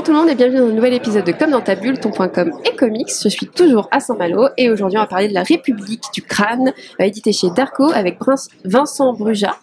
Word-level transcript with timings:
Bonjour 0.00 0.14
tout 0.14 0.18
le 0.18 0.24
monde 0.24 0.30
et 0.30 0.34
bienvenue 0.34 0.60
dans 0.60 0.68
un 0.68 0.72
nouvel 0.72 0.94
épisode 0.94 1.24
de 1.26 1.32
Comme 1.32 1.50
dans 1.50 1.60
ta 1.60 1.74
bulle, 1.74 2.00
ton.com 2.00 2.52
et 2.64 2.74
comics. 2.74 3.10
Je 3.22 3.28
suis 3.28 3.46
toujours 3.46 3.86
à 3.90 4.00
Saint-Malo 4.00 4.48
et 4.56 4.70
aujourd'hui 4.70 4.96
on 4.96 5.02
va 5.02 5.06
parler 5.06 5.28
de 5.28 5.34
la 5.34 5.42
République 5.42 6.04
du 6.14 6.22
crâne, 6.22 6.72
euh, 6.98 7.04
édité 7.04 7.32
chez 7.32 7.50
Darko 7.50 7.92
avec 7.92 8.18
Prince 8.18 8.48
Vincent 8.64 9.12
Bruja 9.12 9.58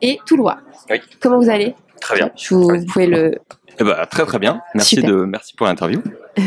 et 0.00 0.18
Toulois. 0.26 0.58
Oui. 0.90 1.00
Comment 1.20 1.38
vous 1.38 1.48
allez? 1.48 1.76
Très 2.02 2.16
bien. 2.16 2.30
Je 2.36 2.54
vous, 2.54 2.68
vous 2.68 2.84
pouvez 2.86 3.06
le. 3.06 3.34
Eh 3.80 3.84
ben, 3.84 3.96
très 4.10 4.26
très 4.26 4.38
bien. 4.38 4.60
Merci 4.74 4.96
Super. 4.96 5.10
de 5.10 5.24
merci 5.24 5.54
pour 5.54 5.66
l'interview. 5.66 6.02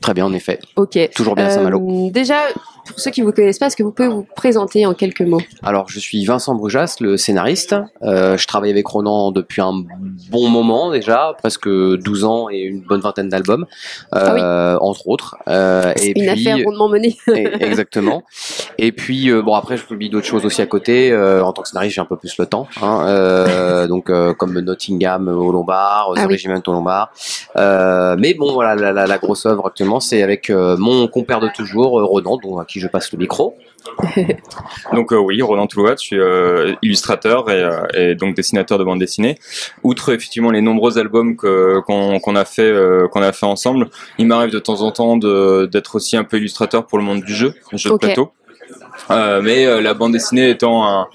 Très 0.00 0.12
bien, 0.12 0.26
en 0.26 0.34
effet. 0.34 0.58
Ok. 0.76 0.98
Toujours 1.14 1.34
bien 1.34 1.48
Saint-Malo. 1.48 1.80
Euh, 1.80 2.10
déjà, 2.10 2.40
pour 2.86 2.98
ceux 3.00 3.10
qui 3.10 3.22
vous 3.22 3.32
connaissent 3.32 3.58
pas, 3.58 3.66
est-ce 3.68 3.76
que 3.76 3.82
vous 3.82 3.90
pouvez 3.90 4.08
vous 4.08 4.26
présenter 4.36 4.84
en 4.84 4.92
quelques 4.92 5.22
mots? 5.22 5.40
Alors, 5.62 5.88
je 5.88 5.98
suis 5.98 6.22
Vincent 6.26 6.54
Brujas, 6.54 6.96
le 7.00 7.16
scénariste. 7.16 7.74
Euh, 8.02 8.36
je 8.36 8.46
travaille 8.46 8.70
avec 8.70 8.86
Ronan 8.86 9.32
depuis 9.32 9.62
un 9.62 9.72
bon 10.30 10.48
moment 10.50 10.90
déjà, 10.90 11.32
presque 11.38 11.66
12 11.66 12.24
ans 12.24 12.48
et 12.50 12.58
une 12.64 12.82
bonne 12.82 13.00
vingtaine 13.00 13.30
d'albums, 13.30 13.64
euh, 14.14 14.76
entre 14.82 15.08
autres. 15.08 15.36
Euh, 15.48 15.94
et 15.96 16.08
Une 16.08 16.12
puis, 16.14 16.28
affaire 16.28 16.58
rondement 16.66 16.90
menée. 16.90 17.16
et- 17.34 17.64
exactement. 17.64 18.24
Et 18.76 18.92
puis, 18.92 19.30
euh, 19.30 19.40
bon, 19.40 19.54
après, 19.54 19.78
je 19.78 19.84
publie 19.86 20.10
d'autres 20.10 20.26
choses 20.26 20.44
aussi 20.44 20.60
à 20.60 20.66
côté. 20.66 21.12
Euh, 21.12 21.42
en 21.42 21.54
tant 21.54 21.62
que 21.62 21.68
scénariste, 21.68 21.94
j'ai 21.94 22.02
un 22.02 22.06
peu 22.06 22.18
plus 22.18 22.36
le 22.36 22.44
temps. 22.44 22.68
Hein, 22.82 23.06
euh, 23.06 23.86
donc, 23.86 24.10
euh, 24.10 24.34
comme 24.34 24.60
Nottingham 24.88 25.28
au 25.28 25.52
Lombard, 25.52 26.12
The 26.14 26.18
Ah 26.20 26.26
oui. 26.26 26.32
Regiment 26.34 26.60
au 26.66 26.72
Lombard. 26.72 27.10
Euh, 27.56 28.16
mais 28.18 28.34
bon, 28.34 28.52
voilà, 28.52 28.74
la, 28.74 28.92
la- 28.92 29.06
la 29.06 29.18
grosse 29.18 29.46
œuvre 29.46 29.66
actuellement, 29.66 30.00
c'est 30.00 30.22
avec 30.22 30.50
euh, 30.50 30.76
mon 30.78 31.06
compère 31.08 31.40
de 31.40 31.48
toujours, 31.54 31.98
euh, 32.00 32.04
Ronan, 32.04 32.38
dont, 32.42 32.58
à 32.58 32.64
qui 32.64 32.80
je 32.80 32.88
passe 32.88 33.12
le 33.12 33.18
micro. 33.18 33.56
Donc 34.94 35.12
euh, 35.12 35.16
oui, 35.18 35.40
Roland 35.42 35.66
Toulouse, 35.66 35.96
je 36.00 36.06
suis 36.06 36.18
euh, 36.18 36.72
illustrateur 36.82 37.50
et, 37.50 37.62
euh, 37.62 37.82
et 37.92 38.14
donc 38.14 38.34
dessinateur 38.34 38.78
de 38.78 38.84
bande 38.84 38.98
dessinée. 38.98 39.38
Outre 39.82 40.08
effectivement 40.14 40.50
les 40.50 40.62
nombreux 40.62 40.96
albums 40.98 41.36
qu'on 41.36 42.36
a 42.36 42.44
fait 42.46 42.62
euh, 42.62 43.08
qu'on 43.08 43.20
a 43.22 43.32
fait 43.32 43.44
ensemble, 43.44 43.88
il 44.18 44.26
m'arrive 44.26 44.50
de 44.50 44.58
temps 44.58 44.80
en 44.80 44.90
temps 44.90 45.16
d'être 45.18 45.96
aussi 45.96 46.16
un 46.16 46.24
peu 46.24 46.38
illustrateur 46.38 46.86
pour 46.86 46.96
le 46.98 47.04
monde 47.04 47.20
du 47.22 47.34
jeu, 47.34 47.52
le 47.72 47.78
jeu 47.78 47.90
de 47.90 47.96
plateau. 47.98 48.32
Euh, 49.10 49.42
mais 49.42 49.66
euh, 49.66 49.82
la 49.82 49.92
bande 49.92 50.12
dessinée 50.12 50.48
étant 50.48 50.86
un 50.88 51.06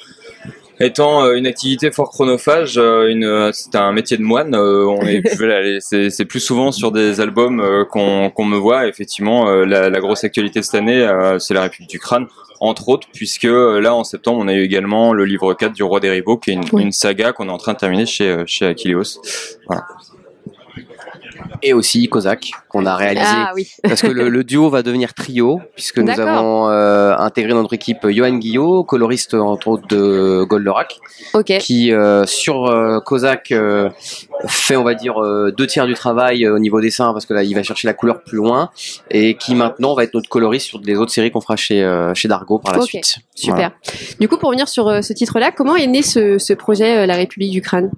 étant 0.80 1.24
euh, 1.26 1.34
une 1.36 1.48
activité 1.48 1.92
fort 1.92 2.10
chronophage, 2.10 2.78
euh, 2.78 3.10
une, 3.10 3.24
euh, 3.26 3.52
c'est 3.54 3.76
un 3.76 3.92
métier 3.92 4.18
de 4.18 4.24
moine. 4.24 4.56
on 4.56 5.02
est, 5.02 5.22
c'est, 5.82 6.10
c'est 6.10 6.26
plus 6.26 6.40
souvent 6.40 6.72
sur 6.72 6.92
des 6.92 7.20
albums 7.22 7.86
qu'on, 7.90 8.30
qu'on 8.30 8.46
me 8.46 8.58
voit. 8.58 8.88
Effectivement, 8.88 9.50
la, 9.66 9.90
la 9.90 10.00
grosse 10.00 10.24
actualité 10.24 10.60
de 10.60 10.66
cette 10.66 10.76
année, 10.76 11.08
c'est 11.40 11.54
la 11.54 11.62
République 11.62 11.90
du 11.90 12.00
crâne, 12.00 12.28
entre 12.60 12.90
autres, 12.90 13.08
puisque 13.14 13.44
là 13.44 13.94
en 13.96 14.04
septembre, 14.04 14.40
on 14.44 14.48
a 14.48 14.54
eu 14.54 14.64
également 14.64 15.14
le 15.14 15.26
livre 15.26 15.54
4 15.54 15.74
du 15.74 15.84
Roi 15.84 16.00
des 16.00 16.10
Ribauds, 16.10 16.38
qui 16.38 16.52
est 16.52 16.54
une, 16.54 16.64
Oui. 16.74 16.84
une 16.84 16.92
saga 16.92 17.32
qu'on 17.32 17.48
est 17.48 17.52
en 17.52 17.58
train 17.58 17.74
de 17.74 17.78
terminer 17.78 18.06
chez 18.06 18.44
chez 18.46 18.66
Achilleos. 18.68 19.22
Et 21.62 21.74
aussi 21.74 22.08
Kozak, 22.08 22.52
qu'on 22.70 22.86
a 22.86 22.96
réalisé 22.96 23.26
Ah 23.28 23.52
oui. 23.56 23.68
Parce 23.84 24.02
que 24.02 24.08
le, 24.08 24.30
le 24.30 24.44
duo 24.44 24.70
va 24.70 24.82
devenir 24.84 25.14
trio, 25.14 25.62
puisque 25.76 26.00
nous 26.00 26.20
avons 26.20 26.70
euh, 26.70 27.16
intégré 27.18 27.54
dans 27.54 27.62
notre 27.62 27.74
équipe 27.74 28.08
Johan 28.10 28.34
Guillot, 28.38 28.84
coloriste 28.84 29.34
entre 29.34 29.68
autres 29.68 29.88
de 29.88 30.44
Goldorak, 30.44 31.00
Ok. 31.34 31.58
qui 31.60 31.92
euh, 31.92 32.26
sur 32.26 32.66
euh, 32.66 33.00
Kozak 33.00 33.52
euh, 33.52 33.90
fait 34.48 34.76
on 34.76 34.84
va 34.84 34.94
dire 34.94 35.16
deux 35.58 35.68
tiers 35.68 35.86
du 35.88 35.94
travail 35.94 36.48
au 36.48 36.60
niveau 36.60 36.80
dessin, 36.82 37.12
parce 37.14 37.26
que 37.26 37.34
là 37.34 37.44
il 37.44 37.54
va 37.56 37.64
chercher 37.64 37.88
la 37.88 37.94
couleur 37.94 38.22
plus 38.24 38.38
loin, 38.38 38.70
et 39.12 39.36
qui 39.36 39.56
maintenant 39.56 39.94
va 39.96 40.04
être 40.04 40.14
notre 40.14 40.30
coloriste 40.30 40.68
sur 40.68 40.80
les 40.84 40.96
autres 40.98 41.12
séries 41.12 41.32
qu'on 41.32 41.42
fera 41.42 41.56
chez, 41.56 41.86
chez 42.16 42.28
Dargo 42.28 42.60
par 42.60 42.76
la 42.78 42.82
suite. 42.82 43.18
Super. 43.36 43.72
Du 44.20 44.28
coup, 44.28 44.38
pour 44.38 44.50
revenir 44.50 44.68
sur 44.68 45.04
ce 45.04 45.14
titre-là, 45.14 45.52
comment 45.52 45.76
est 45.76 45.88
né 45.88 46.02
ce, 46.02 46.38
ce 46.38 46.54
projet, 46.54 47.06
La 47.06 47.16
République 47.16 47.52
du 47.52 47.62
crâne 47.62 47.90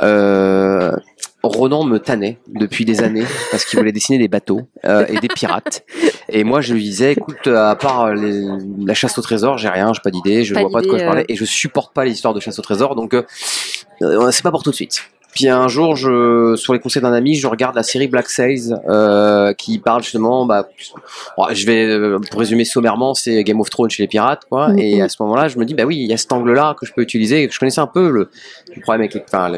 Euh, 0.00 0.92
Ronan 1.42 1.84
me 1.84 1.98
tannait 1.98 2.38
depuis 2.48 2.84
des 2.84 3.02
années 3.02 3.24
parce 3.50 3.64
qu'il 3.64 3.78
voulait 3.78 3.92
dessiner 3.92 4.18
des 4.18 4.28
bateaux 4.28 4.62
euh, 4.84 5.04
et 5.08 5.18
des 5.18 5.28
pirates. 5.28 5.84
Et 6.28 6.44
moi, 6.44 6.60
je 6.60 6.72
lui 6.74 6.82
disais, 6.82 7.12
écoute, 7.12 7.46
à 7.48 7.74
part 7.76 8.14
les- 8.14 8.46
la 8.84 8.94
chasse 8.94 9.18
au 9.18 9.22
trésor, 9.22 9.58
j'ai 9.58 9.68
rien, 9.68 9.92
j'ai 9.92 10.00
pas 10.02 10.10
d'idée, 10.10 10.44
je 10.44 10.54
Pas 10.54 10.60
vois 10.62 10.70
pas 10.70 10.80
de 10.82 10.86
quoi 10.86 10.98
je 10.98 11.04
parlais, 11.04 11.22
euh. 11.22 11.26
et 11.28 11.36
je 11.36 11.44
supporte 11.44 11.92
pas 11.94 12.04
les 12.04 12.12
histoires 12.12 12.34
de 12.34 12.40
chasse 12.40 12.58
au 12.58 12.62
trésor, 12.62 12.94
donc 12.94 13.14
euh, 13.14 13.22
euh, 14.02 14.30
c'est 14.30 14.42
pas 14.42 14.50
pour 14.50 14.62
tout 14.62 14.70
de 14.70 14.74
suite. 14.76 15.02
Puis 15.34 15.48
un 15.48 15.66
jour, 15.66 15.96
je, 15.96 16.56
sur 16.56 16.74
les 16.74 16.78
conseils 16.78 17.00
d'un 17.00 17.14
ami, 17.14 17.36
je 17.36 17.46
regarde 17.46 17.74
la 17.74 17.82
série 17.82 18.06
Black 18.06 18.28
Sails 18.28 18.74
euh, 18.86 19.54
qui 19.54 19.78
parle 19.78 20.02
justement, 20.02 20.44
bah, 20.44 20.68
bon, 21.38 21.46
je 21.52 21.64
vais 21.64 21.86
euh, 21.86 22.18
pour 22.30 22.38
résumer 22.40 22.66
sommairement, 22.66 23.14
c'est 23.14 23.42
Game 23.42 23.58
of 23.58 23.70
Thrones 23.70 23.88
chez 23.88 24.02
les 24.02 24.08
pirates, 24.08 24.42
quoi. 24.50 24.68
Mhm. 24.68 24.78
Et 24.78 25.00
à 25.00 25.08
ce 25.08 25.16
moment-là, 25.22 25.48
je 25.48 25.58
me 25.58 25.64
dis, 25.64 25.72
bah 25.72 25.84
oui, 25.84 25.96
il 25.96 26.06
y 26.06 26.12
a 26.12 26.18
cet 26.18 26.32
angle-là 26.32 26.76
que 26.78 26.84
je 26.84 26.92
peux 26.92 27.00
utiliser. 27.00 27.48
Je 27.50 27.58
connaissais 27.58 27.80
un 27.80 27.86
peu 27.86 28.10
le, 28.10 28.28
le 28.76 28.82
problème 28.82 29.00
avec 29.00 29.14
les, 29.14 29.22
enfin, 29.26 29.50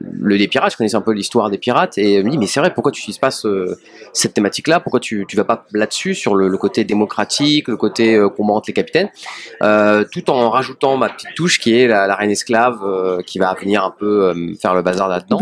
le 0.00 0.38
des 0.38 0.48
pirates, 0.48 0.72
je 0.72 0.76
connaissais 0.76 0.96
un 0.96 1.00
peu 1.02 1.12
l'histoire 1.12 1.50
des 1.50 1.58
pirates 1.58 1.98
et 1.98 2.20
je 2.20 2.22
me 2.22 2.30
dis 2.30 2.38
mais 2.38 2.46
c'est 2.46 2.60
vrai 2.60 2.72
pourquoi 2.72 2.90
tu 2.92 3.00
utilises 3.00 3.18
pas 3.18 3.30
ce- 3.30 3.76
cette 4.12 4.32
thématique 4.34 4.66
là 4.68 4.80
pourquoi 4.80 4.98
tu 5.00 5.26
tu 5.28 5.36
vas 5.36 5.44
pas 5.44 5.66
là-dessus 5.72 6.14
sur 6.14 6.34
le, 6.34 6.48
le 6.48 6.56
côté 6.58 6.84
démocratique 6.84 7.68
le 7.68 7.76
côté 7.76 8.14
euh, 8.16 8.28
les 8.66 8.72
capitaines? 8.72 9.10
Euh, 9.62 10.04
tout 10.10 10.30
en 10.30 10.48
rajoutant 10.50 10.96
ma 10.96 11.08
petite 11.10 11.34
touche 11.36 11.58
qui 11.60 11.74
est 11.78 11.86
la, 11.86 12.06
la 12.06 12.14
reine 12.14 12.30
esclave 12.30 12.78
euh, 12.84 13.20
qui 13.22 13.38
va 13.38 13.54
venir 13.60 13.84
un 13.84 13.90
peu 13.96 14.24
euh, 14.28 14.54
faire 14.60 14.74
le 14.74 14.82
bazar 14.82 15.08
là-dedans 15.08 15.38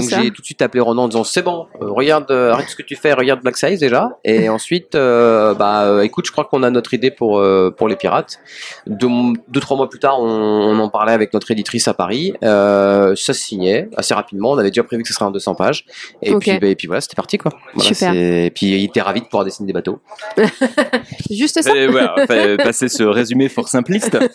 donc 0.00 0.08
j'ai 0.24 0.30
tout 0.30 0.42
de 0.42 0.46
suite 0.46 0.60
appelé 0.62 0.80
Ronan 0.80 1.04
en 1.04 1.08
disant 1.08 1.24
c'est 1.24 1.42
bon, 1.42 1.66
regarde, 1.80 2.30
arrête 2.30 2.68
ce 2.68 2.76
que 2.76 2.82
tu 2.82 2.96
fais, 2.96 3.12
regarde 3.12 3.40
Black 3.42 3.56
Size 3.56 3.80
déjà. 3.80 4.18
Et 4.24 4.48
ensuite, 4.58 4.92
bah 4.94 6.00
écoute, 6.04 6.26
je 6.26 6.32
crois 6.32 6.44
qu'on 6.44 6.62
a 6.62 6.70
notre 6.70 6.94
idée 6.94 7.10
pour 7.10 7.42
pour 7.76 7.88
les 7.88 7.96
pirates. 7.96 8.38
Deux, 8.86 9.08
deux 9.48 9.60
trois 9.60 9.76
mois 9.76 9.88
plus 9.88 9.98
tard, 9.98 10.20
on, 10.20 10.26
on 10.26 10.78
en 10.78 10.88
parlait 10.88 11.12
avec 11.12 11.32
notre 11.32 11.50
éditrice 11.50 11.88
à 11.88 11.94
Paris. 11.94 12.34
Ça 12.42 13.14
se 13.14 13.32
signait 13.32 13.88
assez 14.02 14.14
rapidement. 14.14 14.50
On 14.52 14.58
avait 14.58 14.70
déjà 14.70 14.82
prévu 14.82 15.02
que 15.02 15.08
ce 15.08 15.14
serait 15.14 15.24
en 15.24 15.30
200 15.30 15.54
pages. 15.54 15.84
Et 16.22 16.32
Ok. 16.34 16.42
puis 16.42 16.58
bah, 16.58 16.66
et 16.68 16.74
puis 16.76 16.86
voilà, 16.86 17.00
c'était 17.00 17.14
parti 17.16 17.38
quoi. 17.38 17.52
Voilà, 17.74 17.88
Super. 17.94 18.12
c'est- 18.12 18.46
Et 18.46 18.50
puis 18.50 18.66
il 18.66 18.84
était 18.84 19.00
ravi 19.00 19.20
de 19.20 19.26
pouvoir 19.26 19.44
dessiner 19.44 19.66
des 19.66 19.72
bateaux. 19.72 20.00
Juste 21.30 21.62
ça 21.62 21.74
Et 21.76 21.86
voilà, 21.86 22.14
passer 22.58 22.88
ce 22.88 23.02
résumé 23.02 23.48
fort 23.48 23.68
simpliste. 23.68 24.18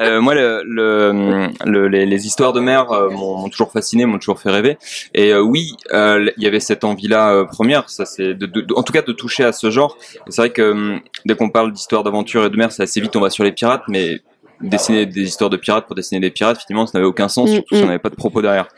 Euh, 0.00 0.20
moi, 0.20 0.34
le, 0.34 0.60
le, 0.66 1.46
le- 1.64 1.86
les, 1.86 2.04
les 2.04 2.26
histoires 2.26 2.52
de 2.52 2.58
mer 2.58 2.90
euh, 2.90 3.10
m'ont 3.10 3.48
toujours 3.48 3.70
fasciné, 3.70 4.06
m'ont 4.06 4.18
toujours 4.18 4.40
fait 4.40 4.50
rêver. 4.50 4.76
Et 5.14 5.32
euh, 5.32 5.40
oui, 5.40 5.76
euh, 5.92 6.28
il 6.36 6.42
y 6.42 6.48
avait 6.48 6.58
cette 6.58 6.82
envie-là 6.82 7.30
euh, 7.32 7.44
première, 7.44 7.88
ça 7.88 8.04
c'est 8.04 8.34
de, 8.34 8.46
de- 8.46 8.62
de- 8.62 8.74
en 8.74 8.82
tout 8.82 8.92
cas 8.92 9.02
de 9.02 9.12
toucher 9.12 9.44
à 9.44 9.52
ce 9.52 9.70
genre. 9.70 9.96
C'est 10.30 10.42
vrai 10.42 10.50
que 10.50 10.72
hum, 10.72 11.00
dès 11.26 11.36
qu'on 11.36 11.48
parle 11.48 11.72
d'histoire 11.72 12.02
d'aventure 12.02 12.44
et 12.44 12.50
de 12.50 12.56
mer, 12.56 12.72
c'est 12.72 12.82
assez 12.82 13.00
vite 13.00 13.14
on 13.14 13.20
va 13.20 13.30
sur 13.30 13.44
les 13.44 13.52
pirates, 13.52 13.84
mais 13.86 14.18
dessiner 14.60 15.06
des 15.06 15.22
histoires 15.22 15.50
de 15.50 15.56
pirates 15.56 15.86
pour 15.86 15.94
dessiner 15.94 16.20
des 16.20 16.30
pirates, 16.30 16.60
finalement, 16.66 16.86
ça 16.86 16.98
n'avait 16.98 17.08
aucun 17.08 17.28
sens, 17.28 17.50
Mm, 17.50 17.54
surtout 17.54 17.74
si 17.74 17.80
mm. 17.80 17.84
on 17.84 17.86
n'avait 17.86 17.98
pas 17.98 18.10
de 18.10 18.14
propos 18.14 18.42
derrière. 18.42 18.68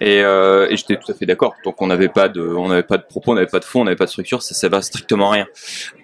Et, 0.00 0.22
euh, 0.22 0.68
et 0.70 0.76
j'étais 0.76 0.96
tout 0.96 1.10
à 1.10 1.14
fait 1.14 1.26
d'accord. 1.26 1.54
Donc 1.64 1.80
on 1.80 1.86
n'avait 1.86 2.08
pas 2.08 2.28
de, 2.28 2.40
on 2.40 2.68
n'avait 2.68 2.82
pas 2.82 2.98
de 2.98 3.04
propos, 3.04 3.32
on 3.32 3.34
n'avait 3.34 3.46
pas 3.46 3.60
de 3.60 3.64
fond, 3.64 3.82
on 3.82 3.84
n'avait 3.84 3.96
pas 3.96 4.06
de 4.06 4.10
structure, 4.10 4.42
ça, 4.42 4.54
ça 4.54 4.68
va 4.68 4.82
strictement 4.82 5.30
rien. 5.30 5.46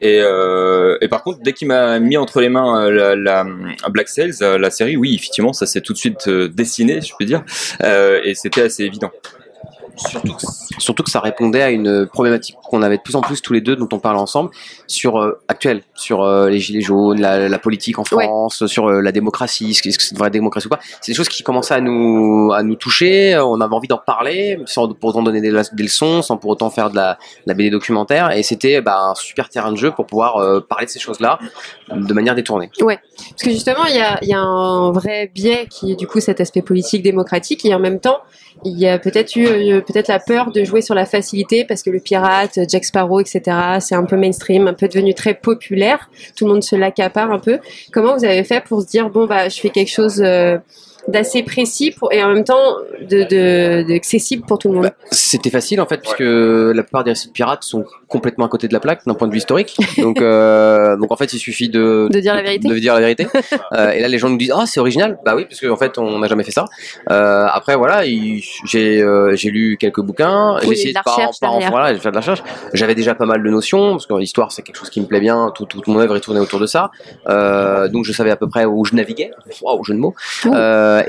Et, 0.01 0.21
euh, 0.21 0.97
et 1.01 1.09
par 1.09 1.23
contre, 1.23 1.41
dès 1.43 1.53
qu'il 1.53 1.69
m'a 1.69 1.99
mis 1.99 2.17
entre 2.17 2.41
les 2.41 2.49
mains 2.49 2.85
euh, 2.87 3.17
la, 3.17 3.45
la 3.45 3.45
Black 3.89 4.09
Sails, 4.09 4.43
euh, 4.43 4.59
la 4.59 4.71
série, 4.71 4.97
oui, 4.97 5.15
effectivement, 5.15 5.53
ça 5.53 5.67
s'est 5.67 5.81
tout 5.81 5.93
de 5.93 5.99
suite 5.99 6.29
euh, 6.29 6.49
dessiné, 6.49 7.01
je 7.01 7.13
peux 7.19 7.25
dire, 7.25 7.43
euh, 7.83 8.21
et 8.25 8.35
c'était 8.35 8.63
assez 8.63 8.85
évident. 8.85 9.11
Surtout 9.97 10.35
que, 10.35 10.43
surtout 10.79 11.03
que 11.03 11.11
ça 11.11 11.21
répondait 11.21 11.63
à 11.63 11.71
une 11.71 12.07
problématique 12.07 12.57
qu'on 12.63 12.83
avait 12.83 12.97
de 12.97 13.03
plus 13.03 13.17
en 13.17 13.21
plus 13.21 13.41
tous 13.43 13.53
les 13.53 13.61
deux, 13.61 13.77
dont 13.77 13.89
on 13.93 13.99
parle 13.99 14.17
ensemble, 14.17 14.51
sur 14.87 15.19
euh, 15.19 15.39
actuelle, 15.49 15.83
sur 15.95 16.23
euh, 16.23 16.49
les 16.49 16.59
gilets 16.59 16.81
jaunes, 16.81 17.21
la, 17.21 17.49
la 17.49 17.59
politique 17.59 17.99
en 17.99 18.05
Ouais. 18.13 18.27
France, 18.27 18.67
sur 18.67 18.89
euh, 18.89 19.01
la 19.01 19.13
démocratie, 19.13 19.71
est-ce 19.71 19.83
que 19.83 19.91
c'est 19.91 20.13
une 20.13 20.19
vraie 20.19 20.31
démocratie 20.31 20.67
ou 20.67 20.71
pas. 20.71 20.79
C'est 21.01 21.13
des 21.13 21.17
choses 21.17 21.29
qui 21.29 21.43
commençaient 21.43 21.75
à 21.75 21.81
nous 21.81 22.53
à 22.53 22.63
nous 22.63 22.75
toucher. 22.77 23.37
On 23.39 23.61
avait 23.61 23.75
envie 23.75 23.89
d'en 23.89 23.99
parler, 23.99 24.59
sans 24.67 24.93
pour 24.93 25.11
autant 25.11 25.23
donner 25.23 25.41
des, 25.41 25.51
leçons, 25.51 26.23
sans 26.23 26.37
pour 26.37 26.51
autant 26.51 26.71
faire 26.71 26.91
de 26.91 26.97
la, 26.97 27.15
de 27.15 27.19
la 27.47 27.55
BD 27.55 27.71
documentaire. 27.71 28.31
Et 28.31 28.43
c'était 28.43 28.81
bah, 28.81 28.99
un 29.01 29.15
super 29.15 29.49
terrain 29.49 29.73
de 29.73 29.77
jeu 29.77 29.91
pour 29.91 30.07
pouvoir 30.07 30.63
parler 30.69 30.87
de 30.87 30.91
ces 30.91 31.01
choses-là 31.01 31.39
de 31.91 32.15
manière 32.15 32.35
détournée. 32.35 32.71
Parce 32.79 33.43
que 33.43 33.51
justement, 33.51 33.85
il 33.87 33.97
y 33.97 34.01
a, 34.01 34.19
y 34.23 34.33
a 34.33 34.41
un 34.41 34.93
vrai 34.93 35.31
biais 35.35 35.67
qui 35.69 35.93
est 35.93 35.97
du 35.97 36.07
coup 36.07 36.21
cet 36.21 36.41
aspect 36.41 36.63
politique, 36.63 37.03
démocratique, 37.03 37.65
et 37.65 37.75
en 37.75 37.81
même 37.81 38.01
temps, 38.01 38.19
il 38.65 38.79
y 38.79 38.87
a 38.89 38.99
peut-être 38.99 39.37
eu 39.37 39.83
peut-être 39.85 40.09
la 40.09 40.19
peur 40.19 40.51
de 40.51 40.65
jouer 40.65 40.81
sur 40.81 40.95
la 40.95 41.07
facilité 41.07 41.65
parce 41.65 41.83
que 41.83 41.91
le 41.91 42.01
pirate, 42.01 42.59
Jack 42.69 42.85
Sparrow, 42.85 43.21
etc., 43.21 43.43
c'est 43.81 43.95
un 43.95 44.05
peu 44.05 44.17
mainstream, 44.17 44.69
un 44.69 44.75
peu 44.75 44.89
devenu 44.89 45.15
très 45.15 45.35
populaire. 45.35 46.11
Tout 46.37 46.47
le 46.47 46.53
monde 46.53 46.65
se 46.65 46.77
l'accapare 46.77 47.31
un 47.31 47.39
peu. 47.39 47.59
Comment 47.93 48.17
vous 48.17 48.25
avez 48.25 48.45
fait 48.45 48.63
pour 48.65 48.83
se 48.83 48.87
dire 48.87 49.11
bon 49.11 49.27
bah 49.27 49.49
je 49.49 49.61
fais 49.61 49.71
quelque 49.71 49.91
chose 49.91 50.23
euh, 50.25 50.59
d'assez 51.09 51.43
précis 51.43 51.91
pour, 51.91 52.13
et 52.13 52.23
en 52.23 52.29
même 52.33 52.45
temps 52.45 52.77
de, 53.01 53.23
de, 53.25 53.83
de 53.89 53.95
accessible 53.95 54.45
pour 54.47 54.59
tout 54.59 54.69
le 54.69 54.75
monde. 54.75 54.85
Bah, 54.85 54.93
C'était 55.11 55.51
facile 55.51 55.81
en 55.81 55.87
fait, 55.87 55.99
puisque 55.99 56.21
la 56.21 56.83
plupart 56.83 57.05
des 57.05 57.11
récits 57.13 57.29
de 57.29 57.33
pirates 57.33 57.63
sont 57.63 57.85
complètement 58.09 58.47
à 58.47 58.49
côté 58.49 58.69
de 58.69 58.73
la 58.73 58.81
plaque 58.81 59.05
d'un 59.07 59.15
point 59.15 59.27
de 59.29 59.33
vue 59.33 59.39
historique. 59.39 59.77
Donc, 59.99 60.21
euh, 60.21 60.97
donc 60.97 61.11
en 61.13 61.17
fait, 61.17 61.33
il 61.33 61.39
suffit 61.39 61.69
de, 61.69 62.09
De 62.11 62.21
dire 62.21 62.35
la 62.35 62.43
vérité. 62.43 62.69
De, 62.69 62.79
dire 62.79 62.95
la 62.95 63.01
vérité. 63.01 63.27
Euh, 63.73 63.91
et 63.91 64.01
là, 64.01 64.09
les 64.09 64.19
gens 64.19 64.29
nous 64.29 64.37
disent 64.37 64.53
Ah, 64.55 64.65
c'est 64.67 64.79
original. 64.79 65.19
Bah 65.25 65.35
oui, 65.35 65.47
parce 65.47 65.61
qu'en 65.61 65.77
fait, 65.77 65.99
on 65.99 66.19
n'a 66.21 66.29
jamais 66.29 66.45
fait 66.45 66.51
ça. 66.53 66.65
Euh, 67.11 67.47
après, 67.51 67.75
voilà, 67.77 68.05
il- 68.05 68.43
j'ai 68.67 69.03
euh, 69.03 69.35
j'ai 69.35 69.51
lu 69.51 69.77
quelques 69.81 70.01
bouquins. 70.01 70.57
J'ai 70.63 70.71
essayé 70.73 70.93
de 70.93 70.95
la 70.95 71.03
de 71.03 71.47
en- 71.47 71.57
en 71.67 71.71
voilà, 71.71 71.93
la 71.93 72.11
recherche. 72.21 72.43
J'avais 72.73 72.95
déjà 72.95 73.15
pas 73.15 73.27
mal 73.27 73.43
de 73.43 73.51
notions, 73.51 73.93
parce 73.93 74.07
que 74.07 74.15
l'histoire, 74.15 74.53
c'est 74.53 74.63
quelque 74.63 74.77
chose 74.77 74.91
qui 74.91 75.01
me 75.01 75.07
plaît 75.07 75.21
bien. 75.21 75.51
Tout, 75.55 75.65
toute 75.65 75.87
mon 75.89 75.99
œuvre 75.99 76.17
est 76.17 76.21
tournée 76.21 76.41
autour 76.41 76.61
de 76.61 76.67
ça. 76.67 76.91
Euh, 77.29 77.89
donc, 77.89 78.05
je 78.05 78.13
savais 78.13 78.31
à 78.31 78.37
peu 78.37 78.49
près 78.49 78.65
où 78.65 78.85
je 78.85 78.95
naviguais. 78.95 79.31
Waouh, 79.63 79.83
jeu 79.85 79.95
de 79.95 79.99
mots. 79.99 80.15
Ouh. 80.47 80.53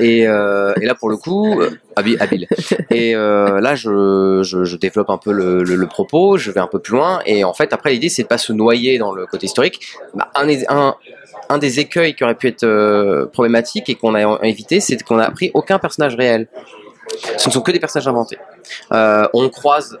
Euh, 0.00 0.26
Euh, 0.26 0.74
et, 0.80 0.86
là, 0.86 0.94
pour 0.94 1.08
le 1.08 1.16
coup, 1.16 1.60
euh, 1.60 1.70
habile. 1.96 2.46
Et 2.90 3.12
là, 3.14 3.74
je, 3.74 4.76
développe 4.76 5.10
un 5.10 5.18
peu 5.18 5.32
le, 5.32 5.86
propos, 5.86 6.36
je 6.38 6.50
vais 6.50 6.60
un 6.60 6.66
peu 6.66 6.78
plus 6.78 6.94
loin. 6.94 7.20
Et 7.26 7.44
en 7.44 7.54
fait, 7.54 7.72
après, 7.72 7.92
l'idée, 7.92 8.08
c'est 8.08 8.22
de 8.22 8.28
pas 8.28 8.38
se 8.38 8.52
noyer 8.52 8.98
dans 8.98 9.12
le 9.12 9.26
côté 9.26 9.46
historique. 9.46 9.80
Bah, 10.14 10.30
un, 10.34 11.58
des- 11.58 11.80
écueils 11.80 12.14
qui 12.14 12.24
aurait 12.24 12.34
pu 12.34 12.48
être 12.48 13.26
problématique 13.32 13.88
et 13.88 13.94
qu'on 13.94 14.14
a 14.14 14.44
évité, 14.44 14.80
c'est 14.80 15.02
qu'on 15.02 15.18
a 15.18 15.30
pris 15.30 15.50
aucun 15.54 15.78
personnage 15.78 16.16
réel. 16.16 16.48
Ce 17.38 17.48
ne 17.48 17.52
sont 17.52 17.60
que 17.60 17.70
des 17.70 17.80
personnages 17.80 18.08
inventés. 18.08 18.38
On 18.90 19.48
croise 19.48 19.98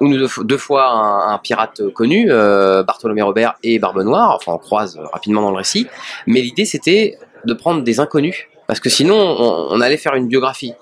deux, 0.00 0.56
fois 0.56 0.90
un, 0.90 1.34
un 1.34 1.38
pirate 1.38 1.88
connu, 1.92 2.26
euh, 2.30 2.82
Bartholomé 2.82 3.22
Robert 3.22 3.54
et 3.62 3.78
Barbe 3.78 4.02
Noire. 4.02 4.34
Enfin, 4.36 4.52
on 4.52 4.58
croise 4.58 4.98
rapidement 5.12 5.42
dans 5.42 5.50
le 5.50 5.56
récit. 5.56 5.86
Mais 6.26 6.40
l'idée, 6.40 6.64
c'était 6.64 7.18
de 7.44 7.54
prendre 7.54 7.82
des 7.82 8.00
inconnus. 8.00 8.48
Parce 8.68 8.78
que 8.78 8.88
sinon, 8.88 9.16
on, 9.16 9.68
on 9.70 9.80
allait 9.80 9.96
faire 9.96 10.14
une 10.14 10.28
biographie. 10.28 10.74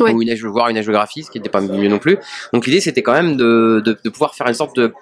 Ouais. 0.00 0.12
Ou 0.12 0.22
une, 0.22 0.34
voire 0.48 0.68
une 0.68 0.78
hagiographie, 0.78 1.22
ce 1.22 1.30
qui 1.30 1.38
n'était 1.38 1.50
pas 1.50 1.60
mieux 1.60 1.88
non 1.88 1.98
plus. 1.98 2.18
Donc 2.52 2.66
l'idée, 2.66 2.80
c'était 2.80 3.02
quand 3.02 3.14
même 3.14 3.36
de, 3.36 3.82
de, 3.84 3.96
de 4.02 4.10
pouvoir 4.10 4.34
faire 4.34 4.46
une 4.46 4.54
sorte 4.54 4.76
de, 4.76 4.92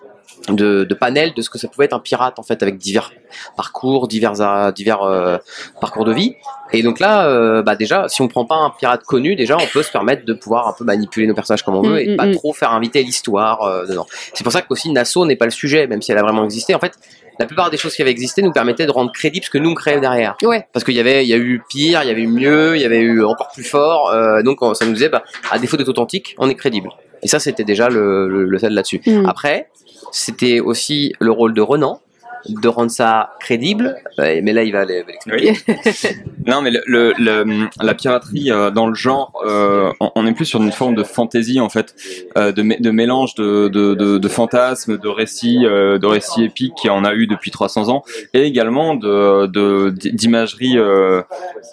de, 0.48 0.84
de 0.84 0.94
panel 0.94 1.32
de 1.34 1.42
ce 1.42 1.50
que 1.50 1.58
ça 1.58 1.68
pouvait 1.68 1.86
être 1.86 1.94
un 1.94 2.00
pirate, 2.00 2.38
en 2.38 2.42
fait, 2.42 2.62
avec 2.62 2.78
divers 2.78 3.12
parcours, 3.56 4.08
divers, 4.08 4.72
divers 4.72 5.02
euh, 5.02 5.38
parcours 5.80 6.04
de 6.04 6.12
vie. 6.12 6.34
Et 6.72 6.82
donc 6.82 7.00
là, 7.00 7.28
euh, 7.28 7.62
bah 7.62 7.76
déjà, 7.76 8.08
si 8.08 8.22
on 8.22 8.28
prend 8.28 8.44
pas 8.44 8.56
un 8.56 8.70
pirate 8.70 9.04
connu, 9.04 9.36
déjà, 9.36 9.56
on 9.56 9.66
peut 9.66 9.82
se 9.82 9.90
permettre 9.90 10.24
de 10.24 10.34
pouvoir 10.34 10.68
un 10.68 10.72
peu 10.72 10.84
manipuler 10.84 11.26
nos 11.26 11.34
personnages 11.34 11.62
comme 11.62 11.74
on 11.74 11.82
veut 11.82 11.94
Mm, 11.94 11.98
et 11.98 12.06
de 12.06 12.14
mm, 12.14 12.16
pas 12.16 12.26
mm. 12.26 12.34
trop 12.34 12.52
faire 12.52 12.72
inviter 12.72 13.02
l'histoire 13.02 13.62
euh, 13.62 13.86
dedans. 13.86 14.06
C'est 14.32 14.44
pour 14.44 14.52
ça 14.52 14.62
qu'aussi 14.62 14.90
Nassau 14.90 15.24
n'est 15.24 15.36
pas 15.36 15.44
le 15.44 15.50
sujet, 15.50 15.86
même 15.86 16.02
si 16.02 16.12
elle 16.12 16.18
a 16.18 16.22
vraiment 16.22 16.44
existé. 16.44 16.74
En 16.74 16.80
fait, 16.80 16.92
la 17.38 17.46
plupart 17.46 17.70
des 17.70 17.76
choses 17.76 17.94
qui 17.94 18.02
avaient 18.02 18.10
existé 18.10 18.42
nous 18.42 18.52
permettaient 18.52 18.86
de 18.86 18.90
rendre 18.90 19.12
crédible 19.12 19.44
ce 19.44 19.50
que 19.50 19.58
nous 19.58 19.70
on 19.70 19.74
créait 19.74 20.00
derrière. 20.00 20.36
Ouais. 20.42 20.66
Parce 20.72 20.84
qu'il 20.84 20.94
y 20.94 21.00
avait, 21.00 21.24
il 21.24 21.28
y 21.28 21.34
a 21.34 21.36
eu 21.36 21.62
pire, 21.68 22.02
il 22.02 22.08
y 22.08 22.10
avait 22.10 22.22
eu 22.22 22.26
mieux, 22.28 22.76
il 22.76 22.82
y 22.82 22.84
avait 22.84 23.00
eu 23.00 23.24
encore 23.24 23.50
plus 23.52 23.64
fort. 23.64 24.10
euh, 24.12 24.42
donc 24.42 24.62
on- 24.62 24.74
ça 24.74 24.84
nous 24.86 24.92
disait, 24.92 25.08
bah, 25.08 25.22
à 25.50 25.58
défaut 25.58 25.76
d'être 25.76 25.88
authentique, 25.88 26.34
on 26.38 26.48
est 26.48 26.54
crédible. 26.54 26.90
Et 27.22 27.28
ça, 27.28 27.38
c'était 27.38 27.64
déjà 27.64 27.88
le, 27.88 28.28
le, 28.28 28.44
le 28.44 28.58
là-dessus. 28.68 29.00
Mm. 29.06 29.26
Après, 29.26 29.68
c'était 30.12 30.60
aussi 30.60 31.14
le 31.20 31.30
rôle 31.32 31.54
de 31.54 31.60
Renan 31.62 32.00
de 32.48 32.68
rendre 32.68 32.90
ça 32.90 33.30
crédible. 33.40 33.96
Euh, 34.18 34.40
Mais 34.42 34.52
là, 34.52 34.62
il 34.64 34.72
va 34.72 34.84
l'expliquer. 34.84 35.54
Non, 36.46 36.60
mais 36.60 36.70
le, 36.70 36.82
le- 36.86 37.14
le- 37.18 37.68
la 37.80 37.94
piraterie 37.94 38.50
euh, 38.52 38.70
dans 38.70 38.86
le 38.86 38.94
genre, 38.94 39.32
euh, 39.46 39.90
on, 40.14 40.26
est 40.26 40.32
plus 40.34 40.44
sur 40.44 40.62
une 40.62 40.72
forme 40.72 40.94
de 40.94 41.02
fantaisie 41.02 41.58
en 41.58 41.70
fait, 41.70 41.94
de, 42.36 42.62
mé- 42.62 42.80
de 42.82 42.90
mélange 42.90 43.34
de, 43.34 43.68
de, 43.68 43.94
de, 43.94 44.28
fantasmes, 44.28 44.98
de 44.98 45.08
récits, 45.08 45.60
de 45.60 46.06
récits 46.06 46.44
épiques 46.44 46.74
qui 46.74 46.90
en 46.90 47.02
a 47.04 47.14
eu 47.14 47.26
depuis 47.26 47.50
300 47.50 47.88
ans, 47.88 48.02
et 48.34 48.42
également 48.42 48.94
de 48.94 49.90
d'imagerie 50.10 50.76
euh, 50.76 51.22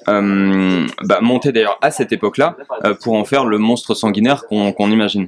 bah, 0.08 1.20
montée 1.22 1.52
d'ailleurs 1.52 1.78
à 1.82 1.92
cette 1.92 2.12
époque-là 2.14 2.56
pour 3.02 3.16
en 3.16 3.26
faire 3.26 3.46
le 3.46 3.58
monstre 3.58 3.94
sanguinaire 3.94 4.46
qu'on 4.48 4.90
imagine. 4.92 5.28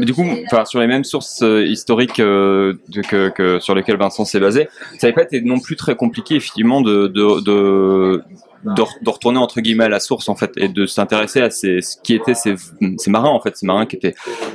Et 0.00 0.04
du 0.04 0.14
coup, 0.14 0.24
enfin 0.46 0.64
sur 0.64 0.80
les 0.80 0.86
mêmes 0.86 1.04
sources 1.04 1.42
euh, 1.42 1.66
historiques 1.66 2.20
euh, 2.20 2.74
que, 3.08 3.28
que 3.28 3.60
sur 3.60 3.74
lesquelles 3.74 3.96
Vincent 3.96 4.24
s'est 4.24 4.40
basé, 4.40 4.68
ça 4.98 5.06
n'avait 5.06 5.14
pas 5.14 5.22
été 5.22 5.40
non 5.40 5.58
plus 5.58 5.76
très 5.76 5.96
compliqué 5.96 6.36
effectivement 6.36 6.80
de 6.80 7.06
de, 7.06 7.40
de 7.40 8.22
de, 8.64 8.72
de 8.72 9.10
retourner 9.10 9.38
entre 9.38 9.60
guillemets 9.60 9.84
à 9.84 9.88
la 9.88 10.00
source 10.00 10.28
en 10.28 10.36
fait 10.36 10.52
et 10.56 10.68
de 10.68 10.86
s'intéresser 10.86 11.40
à 11.40 11.50
ces, 11.50 11.80
ce 11.80 11.96
qui 12.02 12.14
étaient 12.14 12.34
ces, 12.34 12.54
ces 12.96 13.10
marins 13.10 13.30
en 13.30 13.40
fait 13.40 13.56
ces 13.56 13.66
marins 13.66 13.86
qui 13.86 13.96
étaient 13.96 14.14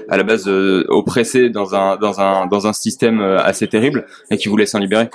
à 0.10 0.18
la 0.18 0.24
base 0.24 0.48
euh, 0.48 0.86
oppressés 0.88 1.50
dans 1.50 1.76
un 1.76 1.98
dans 1.98 2.20
un 2.20 2.48
dans 2.48 2.68
un 2.68 2.74
système 2.74 3.20
euh, 3.20 3.38
assez 3.40 3.68
terrible 3.68 4.06
et 4.32 4.38
qui 4.38 4.48
voulaient 4.48 4.66
s'en 4.66 4.80
libérer 4.80 5.10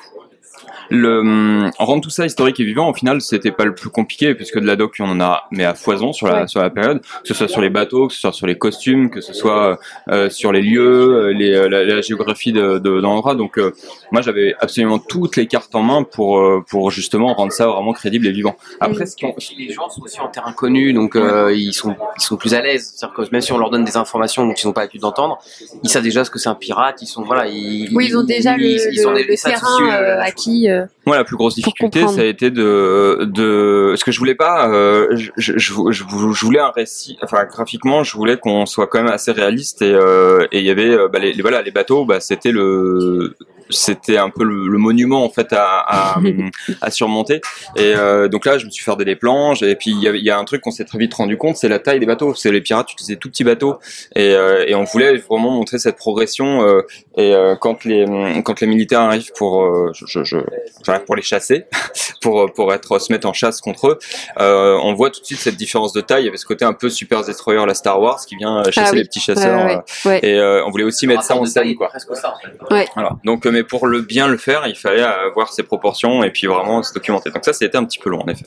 le 0.90 1.70
rendre 1.78 2.02
tout 2.02 2.10
ça 2.10 2.26
historique 2.26 2.60
et 2.60 2.64
vivant 2.64 2.88
au 2.90 2.94
final 2.94 3.20
c'était 3.20 3.50
pas 3.50 3.64
le 3.64 3.74
plus 3.74 3.90
compliqué 3.90 4.34
puisque 4.34 4.58
de 4.58 4.66
la 4.66 4.76
doc 4.76 4.94
on 5.00 5.08
en 5.10 5.20
a 5.20 5.44
mais 5.50 5.64
à 5.64 5.74
foison 5.74 6.12
sur 6.12 6.26
la 6.26 6.32
Ouais. 6.42 6.46
sur 6.48 6.62
la 6.62 6.70
période 6.70 7.00
que 7.00 7.28
ce 7.28 7.34
soit 7.34 7.48
sur 7.48 7.60
les 7.60 7.68
bateaux 7.70 8.08
que 8.08 8.14
ce 8.14 8.20
soit 8.20 8.32
sur 8.32 8.46
les 8.46 8.56
costumes 8.56 9.10
que 9.10 9.20
ce 9.20 9.32
soit 9.34 9.78
euh, 10.08 10.30
sur 10.30 10.50
les 10.52 10.62
lieux 10.62 10.80
euh, 11.28 11.32
les, 11.32 11.52
euh, 11.52 11.68
la, 11.68 11.84
la 11.84 12.00
géographie 12.00 12.52
de, 12.52 12.78
de, 12.78 12.78
de 12.78 12.90
l'endroit 13.00 13.34
donc 13.34 13.58
euh, 13.58 13.72
moi 14.12 14.22
j'avais 14.22 14.54
absolument 14.60 14.98
toutes 14.98 15.36
les 15.36 15.46
cartes 15.46 15.74
en 15.74 15.82
main 15.82 16.02
pour 16.04 16.38
euh, 16.38 16.64
pour 16.68 16.90
justement 16.90 17.34
rendre 17.34 17.52
ça 17.52 17.66
vraiment 17.66 17.92
crédible 17.92 18.26
et 18.26 18.32
vivant 18.32 18.56
après 18.80 19.06
ce 19.06 19.16
qu'on 19.16 19.34
les 19.58 19.72
gens 19.72 19.88
sont 19.90 20.02
aussi 20.02 20.20
en 20.20 20.28
terrain 20.28 20.52
connu, 20.52 20.92
donc 20.92 21.14
euh, 21.16 21.52
ils 21.54 21.72
sont 21.72 21.94
ils 22.18 22.22
sont 22.22 22.36
plus 22.36 22.54
à 22.54 22.60
l'aise. 22.62 22.92
C'est-à-dire 22.96 23.14
que 23.16 23.22
même 23.32 23.40
si 23.40 23.52
on 23.52 23.58
leur 23.58 23.70
donne 23.70 23.84
des 23.84 23.96
informations 23.96 24.46
dont 24.46 24.54
ils 24.54 24.66
n'ont 24.66 24.72
pas 24.72 24.80
l'habitude 24.82 25.02
d'entendre, 25.02 25.38
ils 25.82 25.88
savent 25.90 26.02
déjà 26.02 26.24
ce 26.24 26.30
que 26.30 26.38
c'est 26.38 26.48
un 26.48 26.54
pirate. 26.54 27.00
Ils 27.02 27.06
sont 27.06 27.22
voilà, 27.22 27.46
ils, 27.48 27.88
Oui, 27.94 28.06
ils 28.08 28.16
ont 28.16 28.22
déjà 28.22 28.56
le, 28.56 28.64
ils- 28.64 28.80
ils 28.92 29.06
ont 29.06 29.10
le, 29.10 29.18
des- 29.18 29.24
le 29.24 29.34
terrain 29.36 29.82
euh, 29.90 30.16
euh, 30.16 30.20
acquis. 30.22 30.68
Euh. 30.72 30.86
Moi, 31.06 31.16
la 31.16 31.24
plus 31.24 31.36
grosse 31.36 31.54
difficulté, 31.54 32.06
ça 32.08 32.20
a 32.20 32.24
été 32.24 32.50
de, 32.50 33.24
de, 33.24 33.94
ce 33.96 34.04
que 34.04 34.12
je 34.12 34.18
voulais 34.18 34.34
pas, 34.34 34.68
euh, 34.70 35.08
je, 35.14 35.30
je, 35.36 35.74
je, 35.90 36.44
voulais 36.44 36.60
un 36.60 36.70
récit, 36.70 37.18
enfin, 37.22 37.44
graphiquement, 37.44 38.02
je 38.04 38.16
voulais 38.16 38.36
qu'on 38.36 38.66
soit 38.66 38.86
quand 38.86 39.02
même 39.02 39.12
assez 39.12 39.32
réaliste 39.32 39.82
et, 39.82 39.92
euh, 39.92 40.46
et 40.52 40.58
il 40.60 40.64
y 40.64 40.70
avait, 40.70 40.96
bah, 41.12 41.18
les, 41.18 41.32
les- 41.32 41.42
voilà, 41.42 41.62
les 41.62 41.70
bateaux, 41.70 42.04
bah, 42.04 42.20
c'était 42.20 42.52
le, 42.52 43.34
c'était 43.72 44.16
un 44.18 44.30
peu 44.30 44.44
le, 44.44 44.68
le 44.68 44.78
monument, 44.78 45.24
en 45.24 45.28
fait, 45.30 45.52
à, 45.52 45.80
à, 45.80 46.20
à 46.80 46.90
surmonter. 46.90 47.40
Et, 47.76 47.94
euh, 47.96 48.28
donc 48.28 48.46
là, 48.46 48.58
je 48.58 48.66
me 48.66 48.70
suis 48.70 48.84
fait 48.84 48.92
des 49.04 49.16
planches 49.16 49.62
et 49.62 49.74
puis 49.74 49.90
il 49.90 49.98
y, 49.98 50.06
il 50.06 50.24
y 50.24 50.30
a 50.30 50.38
un 50.38 50.44
truc 50.44 50.60
qu'on 50.60 50.70
s'est 50.70 50.84
très 50.84 50.98
vite 50.98 51.14
rendu 51.14 51.36
compte, 51.38 51.56
c'est 51.56 51.68
la 51.68 51.78
taille 51.78 51.98
des 52.00 52.06
bateaux. 52.06 52.34
C'est 52.34 52.52
les 52.52 52.60
pirates 52.60 52.92
utilisaient 52.92 53.16
tout 53.16 53.28
petits 53.30 53.44
bateaux 53.44 53.78
et, 54.14 54.34
euh, 54.34 54.64
et 54.66 54.74
on 54.74 54.84
voulait 54.84 55.16
vraiment 55.16 55.50
montrer 55.50 55.78
cette 55.78 55.96
progression, 55.96 56.62
euh, 56.66 56.82
et 57.16 57.34
euh, 57.34 57.56
quand 57.56 57.84
les, 57.84 58.04
quand 58.44 58.60
les 58.60 58.66
militaires 58.66 59.00
arrivent 59.00 59.32
pour, 59.36 59.62
euh, 59.62 59.90
je, 59.94 60.04
je, 60.06 60.24
je- 60.24 60.36
j'arrive 60.84 61.04
pour 61.04 61.16
les 61.16 61.22
chasser, 61.22 61.64
pour 62.22 62.52
pour 62.52 62.72
être 62.74 62.98
se 62.98 63.12
mettre 63.12 63.26
en 63.26 63.32
chasse 63.32 63.60
contre 63.60 63.88
eux. 63.88 63.98
Euh, 64.38 64.78
on 64.82 64.94
voit 64.94 65.10
tout 65.10 65.20
de 65.20 65.26
suite 65.26 65.38
cette 65.38 65.56
différence 65.56 65.92
de 65.92 66.00
taille. 66.00 66.22
Il 66.22 66.26
y 66.26 66.28
avait 66.28 66.36
ce 66.36 66.46
côté 66.46 66.64
un 66.64 66.72
peu 66.74 66.88
Super 66.90 67.24
Destroyer, 67.24 67.64
la 67.66 67.74
Star 67.74 68.00
Wars, 68.00 68.20
qui 68.26 68.36
vient 68.36 68.62
chasser 68.64 68.80
Ah 68.80 68.90
oui. 68.92 68.98
les 68.98 69.04
petits 69.04 69.20
chasseurs. 69.20 69.64
Ouais, 69.66 69.76
ouais, 69.76 69.82
ouais. 70.06 70.20
Et 70.22 70.38
euh, 70.38 70.64
on 70.66 70.70
voulait 70.70 70.84
aussi 70.84 71.06
mettre 71.06 71.22
ça 71.22 71.34
en 71.36 71.44
scène, 71.44 71.74
quoi. 71.74 71.90
ça, 72.14 72.34
en 72.34 72.38
fait. 72.38 72.86
Voilà. 72.94 73.16
Donc, 73.24 73.46
mais 73.62 73.68
pour 73.68 73.86
le 73.86 74.00
bien 74.00 74.28
le 74.28 74.36
faire, 74.36 74.66
il 74.66 74.74
fallait 74.76 75.02
avoir 75.02 75.52
ses 75.52 75.62
proportions 75.62 76.22
et 76.24 76.30
puis 76.30 76.46
vraiment 76.46 76.82
se 76.82 76.92
documenter. 76.92 77.30
Donc 77.30 77.44
ça, 77.44 77.52
c'était 77.52 77.76
un 77.78 77.84
petit 77.84 77.98
peu 77.98 78.10
long 78.10 78.20
en 78.22 78.26
effet. 78.26 78.44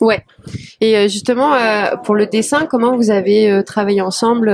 Et 0.82 0.98
euh, 0.98 1.08
justement, 1.08 1.54
euh, 1.54 1.96
pour 2.04 2.16
le 2.16 2.26
dessin, 2.26 2.66
comment 2.70 2.96
vous 2.96 3.12
avez 3.12 3.50
euh, 3.50 3.64
travaillé 3.64 4.02
ensemble 4.02 4.50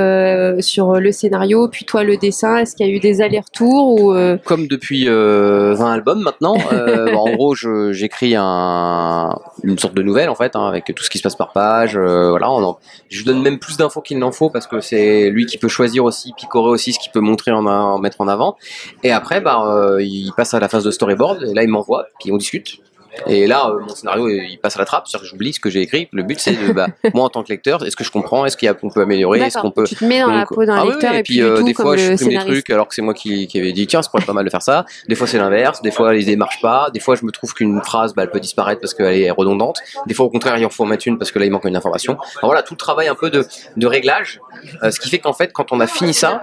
sur 0.62 0.94
le 1.00 1.12
scénario, 1.12 1.68
puis 1.68 1.86
toi 1.86 2.04
le 2.04 2.18
dessin? 2.18 2.58
Est-ce 2.58 2.76
qu'il 2.76 2.88
y 2.88 2.90
a 2.92 2.94
eu 2.94 3.00
des 3.00 3.22
allers-retours 3.22 4.02
ou 4.02 4.14
Comme 4.46 4.68
depuis 4.68 5.06
euh, 5.08 5.74
20 5.76 5.92
albums 5.94 6.22
maintenant, 6.22 6.56
euh, 6.74 7.14
en 7.16 7.32
gros, 7.34 7.56
je- 7.56 7.92
j'écris 7.92 8.36
un, 8.38 9.36
une 9.64 9.78
sorte 9.80 9.94
de 9.94 10.02
nouvelle 10.04 10.30
en 10.30 10.36
fait, 10.36 10.56
hein, 10.56 10.66
avec 10.68 10.94
tout 10.96 11.04
ce 11.04 11.10
qui 11.10 11.18
se 11.18 11.24
passe 11.24 11.36
par 11.36 11.52
page. 11.54 11.98
voilà, 11.98 12.52
on 12.52 12.64
en- 12.64 12.78
je 13.10 13.18
lui 13.20 13.26
donne 13.26 13.42
même 13.42 13.60
plus 13.60 13.78
d'infos 13.78 14.02
qu'il 14.02 14.20
n'en 14.20 14.32
faut 14.32 14.50
parce 14.50 14.68
que 14.68 14.80
c'est 14.82 15.30
lui 15.30 15.46
qui 15.46 15.58
peut 15.58 15.68
choisir 15.68 16.04
aussi, 16.06 16.34
picorer 16.34 16.70
aussi 16.70 16.94
ce 16.94 17.00
qu'il 17.00 17.12
peut 17.12 17.20
montrer 17.20 17.52
en, 17.52 17.66
en 17.66 17.98
mettre 18.00 18.22
en 18.22 18.28
avant. 18.28 18.56
Et 19.04 19.12
après, 19.12 19.42
bah, 19.42 19.96
il 20.00 20.32
passe 20.36 20.51
à 20.54 20.60
la 20.60 20.70
phase 20.70 20.84
de 20.84 20.92
storyboard 20.92 21.44
et 21.44 21.54
là 21.54 21.64
il 21.64 21.70
m'envoie, 21.70 22.08
puis 22.20 22.32
on 22.32 22.38
discute. 22.38 22.80
Et 23.28 23.46
là, 23.48 23.70
euh, 23.70 23.80
mon 23.80 23.94
scénario, 23.94 24.30
il 24.30 24.58
passe 24.58 24.78
à 24.78 24.80
la 24.80 24.86
trappe, 24.86 25.08
c'est-à-dire 25.08 25.24
que 25.24 25.30
j'oublie 25.30 25.54
ce 25.54 25.60
que 25.60 25.70
j'ai 25.70 25.82
écrit. 25.82 26.08
Le 26.12 26.24
but, 26.24 26.40
c'est 26.40 26.54
de, 26.54 26.72
bah, 26.72 26.88
moi 27.14 27.26
en 27.26 27.30
tant 27.30 27.44
que 27.44 27.50
lecteur, 27.50 27.86
est-ce 27.86 27.96
que 27.96 28.04
je 28.04 28.12
comprends, 28.12 28.46
est-ce 28.46 28.58
qu'il 28.58 28.68
y 28.68 28.70
a 28.70 28.74
qu'on 28.74 28.90
peut 28.90 29.02
améliorer, 29.02 29.40
est-ce 29.40 29.58
qu'on 29.58 29.72
peut 29.72 29.84
tu 29.84 29.96
te 29.96 30.06
mets 30.06 30.22
dans 30.22 30.28
la 30.28 30.40
donc, 30.40 30.54
peau 30.54 30.66
d'un 30.66 30.76
ah 30.76 30.86
oui, 30.86 30.92
lecteur 30.92 31.12
oui, 31.12 31.20
et, 31.20 31.24
puis, 31.24 31.42
euh, 31.42 31.62
des 31.62 31.74
fois 31.74 31.98
je 31.98 32.16
supprime 32.16 32.40
des 32.40 32.46
trucs 32.46 32.70
alors 32.70 32.88
que 32.88 32.96
c'est 32.96 33.02
moi 33.02 33.14
qui, 33.14 33.48
qui 33.48 33.60
avais 33.60 33.74
dit 33.74 33.86
tiens 33.88 34.02
ça 34.02 34.10
pourrait 34.10 34.22
être 34.22 34.28
pas 34.28 34.34
mal 34.34 34.46
de 34.46 34.50
faire 34.50 34.62
ça. 34.62 34.86
Des 35.08 35.16
fois 35.16 35.28
c'est 35.28 35.38
l'inverse. 35.38 35.82
Des 35.82 35.92
fois 35.92 36.14
les 36.14 36.24
idées 36.24 36.36
marchent 36.36 36.62
pas. 36.62 36.90
Des 36.92 37.00
fois 37.00 37.16
je 37.16 37.26
me 37.26 37.32
trouve 37.32 37.54
qu'une 37.54 37.82
phrase 37.84 38.14
bah, 38.14 38.24
elle 38.24 38.32
peut 38.32 38.40
disparaître 38.40 38.80
parce 38.80 38.94
qu'elle 38.94 39.18
est 39.18 39.32
redondante. 39.32 39.80
Des 40.08 40.14
fois 40.14 40.26
au 40.26 40.30
contraire 40.30 40.58
il 40.58 40.66
en 40.66 40.70
faut 40.70 40.84
en 40.84 40.88
mettre 40.88 41.08
une 41.08 41.18
parce 41.18 41.32
que 41.32 41.40
là 41.40 41.46
il 41.46 41.52
manque 41.52 41.66
une 41.66 41.76
information. 41.76 42.14
Alors 42.38 42.52
voilà 42.52 42.64
tout 42.64 42.74
le 42.74 42.80
travail 42.80 43.08
un 43.08 43.16
peu 43.16 43.30
de, 43.30 43.46
de 43.76 43.88
réglage 43.88 44.40
euh, 44.84 44.92
ce 44.92 45.00
qui 45.00 45.10
fait 45.10 45.20
qu'en 45.20 45.34
fait 45.34 45.52
quand 45.52 45.72
on 45.72 45.80
a 45.80 45.88
fini 45.88 46.14
ça 46.14 46.42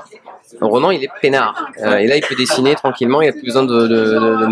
Ronan 0.60 0.90
il 0.90 1.04
est 1.04 1.08
peinard. 1.20 1.68
Euh, 1.82 1.96
et 1.98 2.06
là 2.06 2.16
il 2.16 2.22
peut 2.22 2.34
dessiner 2.34 2.74
tranquillement 2.74 3.20
il 3.22 3.28
a 3.28 3.32
plus 3.32 3.42
besoin 3.44 3.64
de, 3.64 3.86
de, 3.86 3.86
de, 3.86 4.40
de 4.40 4.46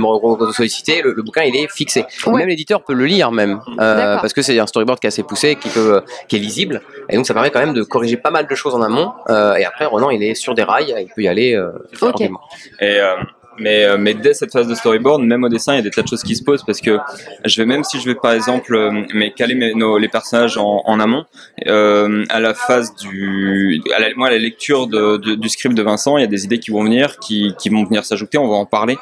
me 0.46 0.52
solliciter. 0.52 1.02
Le, 1.02 1.12
le 1.12 1.22
bouquin 1.22 1.42
il 1.42 1.56
est 1.56 1.68
fixé. 1.72 2.04
Ouais. 2.26 2.38
même 2.38 2.48
l'éditeur 2.48 2.82
peut 2.82 2.92
le 2.94 3.06
lire 3.06 3.32
même. 3.32 3.60
Euh, 3.80 4.16
parce 4.18 4.32
que 4.32 4.42
c'est 4.42 4.58
un 4.58 4.66
storyboard 4.66 5.00
qui 5.00 5.06
est 5.06 5.08
assez 5.08 5.22
poussé 5.22 5.56
qui 5.56 5.68
peut 5.68 6.02
qui 6.28 6.36
est 6.36 6.38
lisible. 6.38 6.82
Et 7.08 7.16
donc 7.16 7.26
ça 7.26 7.34
permet 7.34 7.50
quand 7.50 7.60
même 7.60 7.74
de 7.74 7.82
corriger 7.82 8.16
pas 8.16 8.30
mal 8.30 8.46
de 8.46 8.54
choses 8.54 8.74
en 8.74 8.82
amont. 8.82 9.12
Euh, 9.30 9.54
et 9.54 9.64
après 9.64 9.86
Ronan 9.86 10.10
il 10.10 10.22
est 10.22 10.34
sur 10.34 10.54
des 10.54 10.62
rails. 10.62 10.94
Il 10.98 11.08
peut 11.14 11.22
y 11.22 11.28
aller 11.28 11.54
euh, 11.54 11.70
Ok. 11.92 11.98
tranquillement. 11.98 12.40
Et 12.80 12.98
euh, 13.00 13.14
mais, 13.58 13.84
euh, 13.84 13.96
mais 13.98 14.14
dès 14.14 14.34
cette 14.34 14.52
phase 14.52 14.66
de 14.68 14.74
storyboard, 14.74 15.22
même 15.22 15.44
au 15.44 15.48
dessin, 15.48 15.74
il 15.74 15.76
y 15.76 15.78
a 15.80 15.82
des 15.82 15.90
tas 15.90 16.02
de 16.02 16.08
choses 16.08 16.22
qui 16.22 16.36
se 16.36 16.42
posent 16.44 16.64
parce 16.64 16.80
que 16.80 16.98
je 17.44 17.60
vais 17.60 17.66
même 17.66 17.84
si 17.84 18.00
je 18.00 18.06
vais 18.06 18.14
par 18.14 18.32
exemple 18.32 18.74
euh, 18.74 19.02
mais 19.14 19.30
caler 19.32 19.54
mes, 19.54 19.74
nos, 19.74 19.98
les 19.98 20.08
personnages 20.08 20.56
en, 20.58 20.82
en 20.84 21.00
amont, 21.00 21.24
euh, 21.66 22.24
à 22.28 22.40
la 22.40 22.54
phase 22.54 22.94
du, 22.96 23.80
à 23.96 24.00
la, 24.00 24.08
moi 24.16 24.28
à 24.28 24.30
la 24.30 24.38
lecture 24.38 24.86
de, 24.86 25.16
de- 25.16 25.34
du 25.34 25.48
script 25.48 25.74
de 25.74 25.82
Vincent, 25.82 26.16
il 26.16 26.22
y 26.22 26.24
a 26.24 26.28
des 26.28 26.44
idées 26.44 26.58
qui 26.58 26.70
vont 26.70 26.82
venir, 26.84 27.18
qui, 27.18 27.54
qui 27.58 27.68
vont 27.68 27.84
venir 27.84 28.04
s'ajouter, 28.04 28.38
on 28.38 28.48
va 28.48 28.56
en 28.56 28.66
parler. 28.66 28.96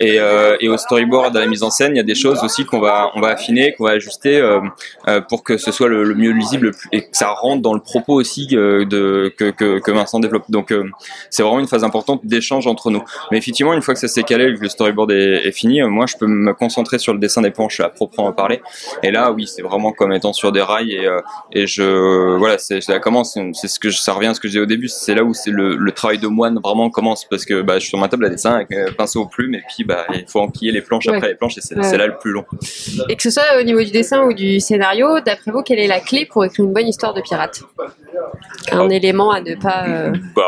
Et, 0.00 0.18
euh, 0.20 0.56
et 0.60 0.68
au 0.68 0.76
storyboard, 0.76 1.36
à 1.36 1.40
la 1.40 1.46
mise 1.46 1.62
en 1.62 1.70
scène, 1.70 1.92
il 1.94 1.96
y 1.96 2.00
a 2.00 2.04
des 2.04 2.14
choses 2.14 2.42
aussi 2.44 2.64
qu'on 2.64 2.80
va, 2.80 3.10
on 3.14 3.20
va 3.20 3.28
affiner, 3.28 3.72
qu'on 3.74 3.84
va 3.84 3.90
ajuster 3.92 4.40
euh, 4.40 4.60
euh, 5.08 5.20
pour 5.20 5.42
que 5.42 5.56
ce 5.56 5.72
soit 5.72 5.88
le, 5.88 6.04
le 6.04 6.14
mieux 6.14 6.32
lisible 6.32 6.72
et 6.92 7.02
que 7.02 7.16
ça 7.16 7.28
rentre 7.30 7.62
dans 7.62 7.74
le 7.74 7.80
propos 7.80 8.14
aussi 8.14 8.46
de, 8.48 9.32
que, 9.36 9.50
que, 9.50 9.90
Vincent 9.90 10.20
développe. 10.20 10.44
Donc 10.50 10.72
c'est 11.30 11.42
vraiment 11.42 11.60
une 11.60 11.66
phase 11.68 11.84
importante 11.84 12.20
d'échange 12.24 12.66
entre 12.66 12.90
nous. 12.90 13.02
Mais 13.30 13.38
effectivement, 13.38 13.74
une 13.74 13.82
fois 13.82 13.94
que 13.94 13.97
que 14.00 14.08
ça 14.08 14.14
s'est 14.14 14.22
calé, 14.22 14.54
que 14.54 14.60
le 14.60 14.68
storyboard 14.68 15.10
est, 15.10 15.46
est, 15.46 15.52
fini, 15.52 15.82
moi 15.82 16.06
je 16.06 16.16
peux 16.16 16.26
me 16.26 16.52
concentrer 16.54 16.98
sur 16.98 17.12
le 17.12 17.18
dessin 17.18 17.42
des 17.42 17.50
planches 17.50 17.80
à 17.80 17.88
proprement 17.88 18.32
parler. 18.32 18.60
Et 19.02 19.10
là, 19.10 19.32
oui, 19.32 19.46
c'est 19.46 19.62
vraiment 19.62 19.92
comme 19.92 20.12
étant 20.12 20.32
sur 20.32 20.52
des 20.52 20.62
rails 20.62 20.92
et, 20.92 21.06
euh, 21.06 21.20
et 21.52 21.66
je 21.66 22.36
voilà, 22.36 22.58
c'est 22.58 22.80
ça 22.80 22.98
commence, 22.98 23.38
c'est 23.52 23.68
ce 23.68 23.78
que 23.78 23.90
je, 23.90 23.98
ça 23.98 24.12
revient 24.12 24.28
à 24.28 24.34
ce 24.34 24.40
que 24.40 24.48
disais 24.48 24.60
au 24.60 24.66
début, 24.66 24.88
c'est 24.88 25.14
là 25.14 25.24
où 25.24 25.34
c'est 25.34 25.50
le, 25.50 25.76
le, 25.76 25.92
travail 25.92 26.18
de 26.18 26.28
moine 26.28 26.58
vraiment 26.62 26.90
commence 26.90 27.24
parce 27.24 27.44
que 27.44 27.62
bah, 27.62 27.74
je 27.74 27.80
suis 27.80 27.88
sur 27.88 27.98
ma 27.98 28.08
table 28.08 28.24
à 28.26 28.28
dessin 28.28 28.52
avec 28.52 28.72
un 28.72 28.92
pinceau 28.92 29.22
aux 29.22 29.26
plumes 29.26 29.54
et 29.54 29.62
puis 29.68 29.84
bah 29.84 30.06
il 30.14 30.26
faut 30.26 30.40
enquiller 30.40 30.72
les 30.72 30.82
planches 30.82 31.08
après 31.08 31.28
les 31.28 31.34
planches 31.34 31.58
et 31.58 31.60
c'est 31.60 31.96
là 31.96 32.06
le 32.06 32.16
plus 32.18 32.32
long. 32.32 32.44
Et 33.08 33.16
que 33.16 33.22
ce 33.22 33.30
soit 33.30 33.58
au 33.60 33.62
niveau 33.62 33.82
du 33.82 33.90
dessin 33.90 34.24
ou 34.24 34.32
du 34.32 34.60
scénario, 34.60 35.20
d'après 35.20 35.50
vous, 35.50 35.62
quelle 35.62 35.78
est 35.78 35.86
la 35.86 36.00
clé 36.00 36.26
pour 36.26 36.44
écrire 36.44 36.64
une 36.64 36.72
bonne 36.72 36.88
histoire 36.88 37.14
de 37.14 37.20
pirate? 37.20 37.62
Un 38.70 38.88
élément 38.90 39.30
à 39.30 39.40
ne 39.40 39.54
pas. 39.54 39.84
Euh, 39.88 40.12
bah, 40.36 40.42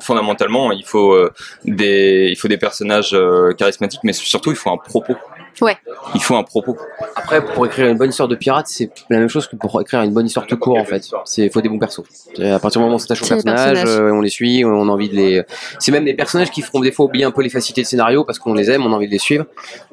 fondamentalement, 0.00 0.72
il 0.72 0.84
faut 0.84 1.12
euh, 1.12 1.32
des, 1.64 2.28
il 2.30 2.36
faut 2.36 2.48
des 2.48 2.58
personnages 2.58 3.10
euh, 3.12 3.52
charismatiques, 3.54 4.04
mais 4.04 4.12
surtout 4.12 4.50
il 4.50 4.56
faut 4.56 4.70
un 4.70 4.76
propos. 4.76 5.16
Ouais. 5.60 5.76
Il 6.14 6.22
faut 6.22 6.36
un 6.36 6.42
propos. 6.42 6.76
Après, 7.16 7.44
pour 7.44 7.66
écrire 7.66 7.88
une 7.88 7.98
bonne 7.98 8.10
histoire 8.10 8.28
de 8.28 8.36
pirate, 8.36 8.66
c'est 8.68 8.90
la 9.10 9.18
même 9.18 9.28
chose 9.28 9.46
que 9.46 9.56
pour 9.56 9.80
écrire 9.80 10.02
une 10.02 10.12
bonne 10.12 10.26
histoire 10.26 10.46
tout 10.46 10.56
court, 10.56 10.78
en 10.78 10.84
fait. 10.84 11.04
C'est, 11.24 11.50
faut 11.50 11.60
des 11.60 11.68
bons 11.68 11.78
persos. 11.78 12.02
À 12.38 12.58
partir 12.58 12.80
du 12.80 12.84
moment 12.84 12.92
où 12.92 12.94
on 12.96 12.98
s'attache 12.98 13.22
aux 13.22 13.26
personnages, 13.26 13.84
on 13.86 14.20
les 14.20 14.30
suit, 14.30 14.64
on 14.64 14.88
a 14.88 14.92
envie 14.92 15.08
de 15.08 15.16
les. 15.16 15.42
C'est 15.78 15.92
même 15.92 16.04
des 16.04 16.14
personnages 16.14 16.50
qui 16.50 16.62
feront 16.62 16.80
des 16.80 16.92
fois 16.92 17.06
oublier 17.06 17.24
un 17.24 17.30
peu 17.30 17.42
les 17.42 17.50
facilités 17.50 17.82
de 17.82 17.86
scénario 17.86 18.24
parce 18.24 18.38
qu'on 18.38 18.54
les 18.54 18.70
aime, 18.70 18.84
on 18.84 18.92
a 18.92 18.96
envie 18.96 19.06
de 19.06 19.12
les 19.12 19.18
suivre. 19.18 19.46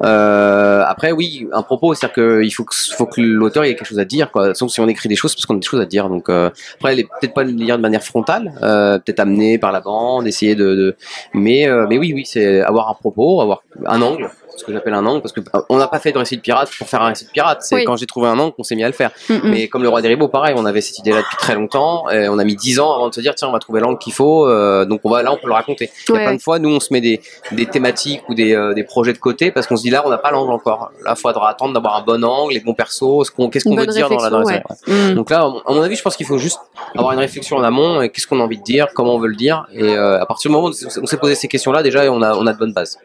Euh, 0.04 0.84
après, 0.88 1.12
oui, 1.12 1.48
un 1.52 1.62
propos, 1.62 1.94
c'est-à-dire 1.94 2.16
qu'il 2.16 2.54
faut 2.54 2.64
que, 2.64 2.76
faut 2.76 3.06
que 3.06 3.22
l'auteur 3.22 3.64
ait 3.64 3.76
quelque 3.76 3.86
chose 3.86 4.00
à 4.00 4.06
dire, 4.06 4.32
quoi. 4.32 4.54
Sauf 4.54 4.72
si 4.72 4.80
on 4.80 4.88
écrit 4.88 5.10
des 5.10 5.16
choses, 5.16 5.36
parce 5.36 5.46
qu'on 5.46 5.56
a 5.56 5.60
des 5.60 5.66
choses 5.66 5.82
à 5.82 5.86
dire. 5.86 6.10
Donc, 6.10 6.30
euh, 6.30 6.50
après, 6.80 6.96
peut-être 6.96 7.34
pas 7.34 7.44
lire 7.44 7.78
de 7.78 7.82
manière 7.82 8.04
frontale, 8.04 8.54
euh, 8.62 9.00
peut-être 9.00 9.20
amenée 9.20 9.58
par 9.58 9.72
la 9.72 9.82
bande, 9.82 10.28
essayer 10.28 10.56
de, 10.56 10.76
de... 10.76 10.96
mais, 11.34 11.68
euh, 11.68 11.86
mais 11.90 11.98
oui, 11.98 12.14
oui, 12.14 12.26
c'est 12.26 12.62
avoir 12.62 12.90
un 12.90 12.94
propos, 12.94 13.42
avoir 13.42 13.64
un 13.86 14.02
angle 14.02 14.30
ce 14.58 14.64
que 14.64 14.74
j'appelle 14.74 14.94
un 14.94 15.06
angle, 15.06 15.22
parce 15.22 15.34
que 15.34 15.40
euh, 15.40 15.62
on 15.70 15.78
n'a 15.78 15.88
pas 15.88 16.00
fait 16.00 16.12
de 16.12 16.18
récit 16.18 16.36
de 16.36 16.42
pirate 16.42 16.70
pour 16.78 16.88
faire 16.88 17.02
un 17.02 17.10
récit 17.10 17.26
de 17.26 17.30
pirate. 17.30 17.60
C'est 17.62 17.84
quand 17.84 17.96
j'ai 17.96 18.06
trouvé 18.06 18.28
un 18.28 18.38
angle 18.40 18.54
qu'on 18.54 18.64
s'est 18.64 18.76
mis 18.76 18.84
à 18.84 18.88
le 18.88 18.94
faire. 18.94 19.12
Mais 19.44 19.68
comme 19.68 19.84
le 19.84 19.90
roi 19.90 20.02
des 20.02 20.08
ribots, 20.08 20.28
pareil, 20.28 20.56
on 20.58 20.66
avait 20.66 20.82
cette 20.82 21.00
idée-là 21.00 21.22
depuis 21.22 21.38
très 21.38 21.56
longtemps. 21.56 22.10
Et 22.10 22.28
on 22.28 22.40
a 22.40 22.44
mis 22.44 22.56
dix 22.56 22.80
ans 22.80 22.94
avant 22.94 23.10
de 23.10 23.14
se 23.14 23.22
dire 23.22 23.36
tiens, 23.36 23.48
on 23.50 23.52
va 23.52 23.60
trouver 23.60 23.80
l'angle 23.80 24.00
qu'il 24.00 24.14
faut. 24.14 24.48
Euh, 24.48 24.86
donc 24.86 25.02
on 25.04 25.10
va 25.10 25.24
là, 25.24 25.32
on 25.32 25.38
peut 25.38 25.48
le 25.48 25.54
raconter. 25.54 25.90
Il 26.10 26.16
y 26.16 26.18
a 26.18 26.22
plein 26.22 26.36
de 26.36 26.42
fois, 26.42 26.60
nous, 26.60 26.70
on 26.70 26.80
se 26.80 26.92
met 26.92 27.02
des, 27.02 27.22
des 27.52 27.66
thématiques 27.66 28.28
ou 28.30 28.34
des, 28.34 28.56
euh, 28.56 28.74
des 28.74 28.84
projets 28.84 29.14
de 29.14 29.18
côté 29.18 29.52
parce 29.52 29.68
qu'on 29.68 29.78
se 29.78 29.84
dit 29.84 29.90
là, 29.90 30.04
on 30.06 30.10
n'a 30.10 30.18
pas 30.18 30.32
l'angle 30.32 30.52
encore. 30.52 30.92
Là, 31.04 31.14
il 31.16 31.20
faudra 31.20 31.50
attendre 31.50 31.74
d'avoir 31.74 31.98
un 31.98 32.02
bon 32.02 32.24
angle, 32.24 32.54
les 32.54 32.60
bons 32.60 32.74
persos, 32.74 33.30
qu'est-ce 33.52 33.64
qu'on 33.64 33.76
veut 33.76 33.86
dire 33.86 34.10
dans 34.10 34.18
la. 34.18 34.30
Dans 34.30 34.42
mm. 34.42 35.14
Donc 35.16 35.30
là, 35.30 35.44
à 35.66 35.74
mon 35.74 35.82
avis, 35.82 35.96
je 35.96 36.02
pense 36.02 36.16
qu'il 36.16 36.26
faut 36.26 36.38
juste 36.38 36.60
avoir 36.96 37.14
une 37.14 37.20
réflexion 37.20 37.58
en 37.58 37.64
amont 37.64 38.02
et 38.02 38.10
qu'est-ce 38.10 38.28
qu'on 38.28 38.40
a 38.40 38.44
envie 38.44 38.58
de 38.58 38.64
dire, 38.64 38.88
comment 38.96 39.16
on 39.16 39.20
veut 39.20 39.30
le 39.30 39.36
dire. 39.36 39.68
Et 39.74 39.96
à 39.96 40.26
partir 40.26 40.50
du 40.50 40.56
moment 40.56 40.68
où 40.68 40.72
on 40.72 41.06
s'est 41.06 41.18
posé 41.18 41.36
ces 41.36 41.48
questions-là, 41.48 41.84
déjà, 41.84 42.12
on 42.12 42.22
a, 42.22 42.34
on 42.36 42.48
a 42.48 42.54
de 42.54 42.58
bonnes 42.58 42.74
bases. 42.74 42.98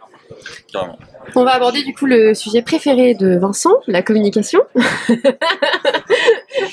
On 1.34 1.44
va 1.44 1.52
aborder 1.52 1.82
du 1.82 1.94
coup 1.94 2.06
le 2.06 2.34
sujet 2.34 2.62
préféré 2.62 3.14
de 3.14 3.36
Vincent, 3.38 3.74
la 3.86 4.02
communication. 4.02 4.60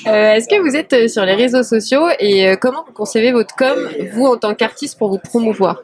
Euh, 0.06 0.34
est-ce 0.34 0.48
que 0.48 0.60
vous 0.60 0.76
êtes 0.76 0.92
euh, 0.92 1.08
sur 1.08 1.24
les 1.24 1.34
réseaux 1.34 1.62
sociaux 1.62 2.06
et 2.18 2.48
euh, 2.48 2.56
comment 2.56 2.84
vous 2.86 2.92
concevez 2.92 3.32
votre 3.32 3.54
com, 3.54 3.76
vous 4.12 4.24
en 4.24 4.36
tant 4.36 4.54
qu'artiste, 4.54 4.98
pour 4.98 5.10
vous 5.10 5.18
promouvoir? 5.18 5.82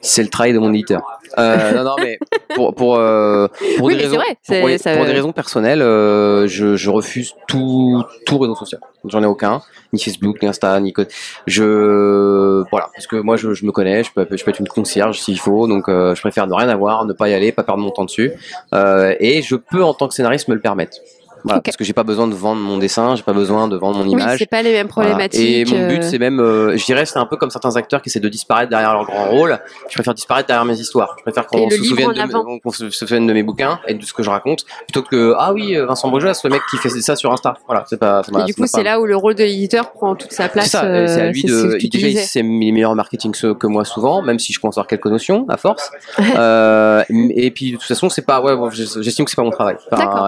C'est 0.00 0.22
le 0.22 0.28
travail 0.28 0.52
de 0.52 0.58
mon 0.58 0.72
éditeur. 0.72 1.02
Euh, 1.38 1.72
non, 1.72 1.84
non, 1.84 1.96
mais 1.98 2.18
pour, 2.54 2.74
pour, 2.74 2.96
euh, 2.96 3.48
pour, 3.78 3.88
des, 3.88 3.96
raisons, 3.96 4.18
pour, 4.46 4.66
des 5.06 5.12
raisons 5.12 5.32
personnelles, 5.32 5.82
euh, 5.82 6.46
je, 6.46 6.76
je, 6.76 6.90
refuse 6.90 7.34
tout, 7.48 8.04
tout 8.26 8.38
réseau 8.38 8.54
social. 8.54 8.80
J'en 9.06 9.22
ai 9.22 9.26
aucun, 9.26 9.62
ni 9.92 10.00
Facebook, 10.00 10.42
ni 10.42 10.48
Insta, 10.48 10.78
ni 10.80 10.92
code. 10.92 11.08
Je, 11.46 12.64
voilà, 12.70 12.90
parce 12.94 13.06
que 13.06 13.16
moi, 13.16 13.36
je, 13.36 13.54
je 13.54 13.64
me 13.64 13.72
connais, 13.72 14.04
je 14.04 14.12
peux, 14.12 14.26
je 14.30 14.44
peux 14.44 14.50
être 14.50 14.60
une 14.60 14.68
concierge 14.68 15.20
s'il 15.20 15.38
faut, 15.38 15.66
donc 15.66 15.84
je 15.88 16.20
préfère 16.20 16.46
ne 16.46 16.54
rien 16.54 16.68
avoir, 16.68 17.04
ne 17.04 17.12
pas 17.12 17.28
y 17.28 17.34
aller, 17.34 17.52
pas 17.52 17.62
perdre 17.62 17.82
mon 17.82 17.90
temps 17.90 18.04
dessus. 18.04 18.32
et 18.72 19.42
je 19.42 19.56
peux, 19.56 19.82
en 19.82 19.94
tant 19.94 20.08
que 20.08 20.14
scénariste, 20.14 20.48
me 20.48 20.54
le 20.54 20.60
permettre. 20.60 20.98
Voilà, 21.44 21.60
Parce 21.60 21.76
que 21.76 21.84
j'ai 21.84 21.92
pas 21.92 22.02
besoin 22.02 22.26
de 22.26 22.34
vendre 22.34 22.60
mon 22.60 22.78
dessin, 22.78 23.16
j'ai 23.16 23.22
pas 23.22 23.32
besoin 23.32 23.68
de 23.68 23.76
vendre 23.76 23.98
mon 23.98 24.04
image. 24.04 24.32
Oui, 24.32 24.36
c'est 24.38 24.50
pas 24.50 24.62
les 24.62 24.72
mêmes 24.72 24.88
problématiques. 24.88 25.40
Et 25.40 25.64
mon 25.64 25.88
but, 25.88 25.98
euh. 25.98 26.02
c'est 26.02 26.18
même, 26.18 26.40
euh, 26.40 26.76
je 26.76 26.84
dirais, 26.84 27.06
c'est 27.06 27.18
un 27.18 27.26
peu 27.26 27.36
comme 27.36 27.50
certains 27.50 27.76
acteurs 27.76 28.02
qui 28.02 28.08
essaient 28.08 28.20
de 28.20 28.28
disparaître 28.28 28.70
derrière 28.70 28.92
leur 28.92 29.04
grand 29.04 29.30
rôle. 29.30 29.58
Je 29.88 29.94
préfère 29.94 30.14
disparaître 30.14 30.46
derrière 30.46 30.64
mes 30.64 30.78
histoires. 30.78 31.16
Je 31.18 31.22
préfère 31.22 31.46
qu'on 31.46 31.68
se, 31.68 31.82
souvienne 31.82 32.12
de, 32.12 32.60
qu'on 32.60 32.70
se 32.70 32.90
souvienne 32.90 33.26
de 33.26 33.32
mes 33.32 33.42
bouquins 33.42 33.80
et 33.86 33.94
de 33.94 34.04
ce 34.04 34.12
que 34.12 34.22
je 34.22 34.30
raconte, 34.30 34.64
plutôt 34.86 35.02
que 35.02 35.34
ah 35.38 35.52
oui, 35.52 35.76
Vincent 35.76 36.08
Bourgeois, 36.08 36.34
c'est 36.34 36.48
le 36.48 36.54
mec 36.54 36.62
qui 36.70 36.76
fait 36.76 36.88
ça 36.88 37.16
sur 37.16 37.32
Insta. 37.32 37.54
Voilà, 37.66 37.84
c'est 37.88 37.98
pas. 37.98 38.22
Et 38.40 38.44
du 38.44 38.54
coup, 38.54 38.66
c'est 38.66 38.82
là 38.82 39.00
où 39.00 39.06
le 39.06 39.16
rôle 39.16 39.34
de 39.34 39.44
l'éditeur 39.44 39.92
prend 39.92 40.14
toute 40.14 40.32
sa 40.32 40.48
place. 40.48 40.70
C'est 40.70 40.78
à 40.78 40.84
euh, 40.84 41.30
lui 41.30 41.42
de. 41.42 41.78
Déjà, 41.90 42.08
il 42.08 42.18
sait 42.18 42.42
meilleurs 42.42 42.94
marketing 42.94 43.32
que 43.32 43.66
moi 43.66 43.84
souvent, 43.84 44.22
même 44.22 44.38
si 44.38 44.52
je 44.52 44.60
conserve 44.60 44.86
quelques 44.86 45.06
notions 45.06 45.46
à 45.48 45.56
force. 45.56 45.90
et 46.18 47.50
puis 47.50 47.72
de 47.72 47.76
toute 47.76 47.86
façon, 47.86 48.08
c'est 48.08 48.22
pas. 48.26 48.40
Ouais, 48.40 48.54
j'estime 48.72 49.24
que 49.24 49.30
c'est 49.30 49.36
pas 49.36 49.42
mon 49.42 49.50
travail. 49.50 49.76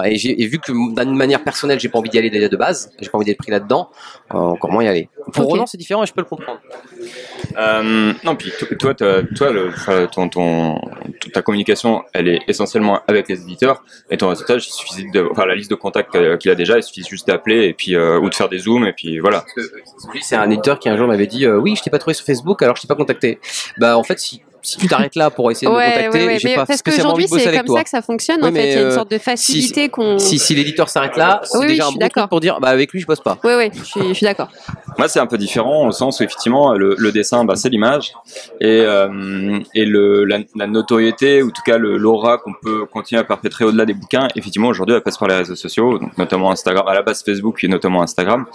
et, 0.05 0.47
vu 0.47 0.59
que 0.59 0.71
d'une 1.05 1.15
manière 1.15 1.43
personnelle 1.43 1.79
j'ai 1.79 1.89
pas 1.89 1.99
envie 1.99 2.09
d'y 2.09 2.17
aller 2.17 2.29
déjà 2.29 2.49
de 2.49 2.57
base, 2.57 2.91
j'ai 2.99 3.09
pas 3.09 3.17
envie 3.17 3.25
d'être 3.25 3.37
pris 3.37 3.51
là-dedans, 3.51 3.89
euh, 4.33 4.37
encore 4.37 4.71
moins 4.71 4.83
y 4.83 4.87
aller. 4.87 5.09
Pour 5.33 5.45
Roland, 5.45 5.65
c'est 5.65 5.77
différent 5.77 6.03
et 6.03 6.05
je 6.05 6.13
peux 6.13 6.21
le 6.21 6.27
comprendre. 6.27 6.59
Euh, 7.57 8.13
non, 8.23 8.35
puis 8.35 8.51
toi, 8.79 8.93
toi, 8.93 9.51
le, 9.51 10.07
ton, 10.07 10.29
ton, 10.29 10.79
ta 11.33 11.41
communication, 11.41 12.03
elle 12.13 12.27
est 12.27 12.41
essentiellement 12.47 13.01
avec 13.07 13.27
les 13.29 13.41
éditeurs, 13.41 13.83
et 14.09 14.17
ton 14.17 14.29
résultat, 14.29 14.55
il 14.55 14.61
suffit 14.61 15.09
de, 15.11 15.27
enfin, 15.31 15.45
la 15.45 15.55
liste 15.55 15.69
de 15.71 15.75
contacts 15.75 16.37
qu'il 16.37 16.51
a 16.51 16.55
déjà, 16.55 16.77
il 16.77 16.83
suffit 16.83 17.03
juste 17.03 17.27
d'appeler 17.27 17.67
et 17.67 17.73
puis 17.73 17.95
euh, 17.95 18.19
ou 18.19 18.29
de 18.29 18.35
faire 18.35 18.49
des 18.49 18.59
zooms 18.59 18.85
et 18.85 18.93
puis 18.93 19.19
voilà. 19.19 19.45
C'est 20.21 20.35
un 20.35 20.49
éditeur 20.49 20.79
qui 20.79 20.89
un 20.89 20.97
jour 20.97 21.07
m'avait 21.07 21.27
dit, 21.27 21.47
oui, 21.47 21.75
je 21.75 21.83
t'ai 21.83 21.89
pas 21.89 21.99
trouvé 21.99 22.13
sur 22.13 22.25
Facebook, 22.25 22.61
alors 22.61 22.75
je 22.75 22.81
t'ai 22.81 22.87
pas 22.87 22.95
contacté. 22.95 23.39
Bah 23.77 23.97
en 23.97 24.03
fait, 24.03 24.19
si 24.19 24.41
si 24.65 24.77
tu 24.77 24.87
t'arrêtes 24.87 25.15
là 25.15 25.29
pour 25.29 25.51
essayer 25.51 25.67
de 25.67 25.71
me 25.71 25.77
contacter, 25.77 26.39
j'ai 26.39 26.55
pas 26.55 26.65
spécialement 26.65 27.13
envie 27.13 27.25
de 27.25 27.29
bosser 27.29 27.47
avec 27.47 27.65
toi. 27.65 27.65
C'est 27.65 27.67
comme 27.67 27.77
ça 27.77 27.83
que 27.83 27.89
ça 27.89 28.01
fonctionne. 28.01 28.43
en 28.43 28.51
fait, 28.51 28.65
il 28.65 28.71
y 28.71 28.75
a 28.75 28.81
une 28.81 28.87
euh, 28.87 28.95
sorte 28.95 29.11
de 29.11 29.17
facilité 29.17 29.89
qu'on. 29.89 30.19
Si, 30.19 30.39
si 30.39 30.55
l'éditeur 30.55 30.89
s'arrête 30.89 31.15
là, 31.17 31.41
c'est 31.43 31.65
déjà 31.67 31.87
un 31.87 31.91
bon 31.91 32.07
truc 32.07 32.29
pour 32.29 32.39
dire, 32.39 32.59
bah 32.59 32.69
avec 32.69 32.91
lui, 32.91 32.99
je 32.99 33.05
bosse 33.05 33.21
pas. 33.21 33.37
Oui, 33.43 33.53
oui, 33.57 33.71
je 33.73 34.13
suis, 34.13 34.25
d'accord. 34.25 34.49
Moi, 34.97 35.07
c'est 35.07 35.19
un 35.19 35.27
peu 35.27 35.37
différent 35.37 35.87
au 35.87 35.91
sens 35.91 36.19
où 36.19 36.23
effectivement, 36.23 36.73
le, 36.73 36.95
le 36.97 37.11
dessin, 37.11 37.45
bah, 37.45 37.55
c'est 37.55 37.69
l'image 37.69 38.13
et 38.61 38.81
euh, 38.81 39.59
et 39.73 39.85
le 39.85 40.23
la, 40.25 40.39
la, 40.55 40.67
notoriété, 40.67 41.43
ou 41.43 41.47
en 41.47 41.51
tout 41.51 41.61
cas 41.65 41.77
l'aura 41.77 42.37
qu'on 42.37 42.53
peut 42.61 42.85
continuer 42.85 43.19
à 43.19 43.23
perpétrer 43.23 43.65
au-delà 43.65 43.85
des 43.85 43.93
bouquins. 43.93 44.27
Effectivement, 44.35 44.69
aujourd'hui, 44.69 44.95
elle 44.95 45.01
passe 45.01 45.17
par 45.17 45.27
les 45.27 45.35
réseaux 45.35 45.55
sociaux, 45.55 45.99
donc 45.99 46.17
notamment 46.17 46.51
Instagram, 46.51 46.87
à 46.87 46.93
la 46.93 47.01
base 47.01 47.23
Facebook, 47.23 47.55
puis 47.55 47.67
notamment 47.69 48.01
Instagram. 48.01 48.45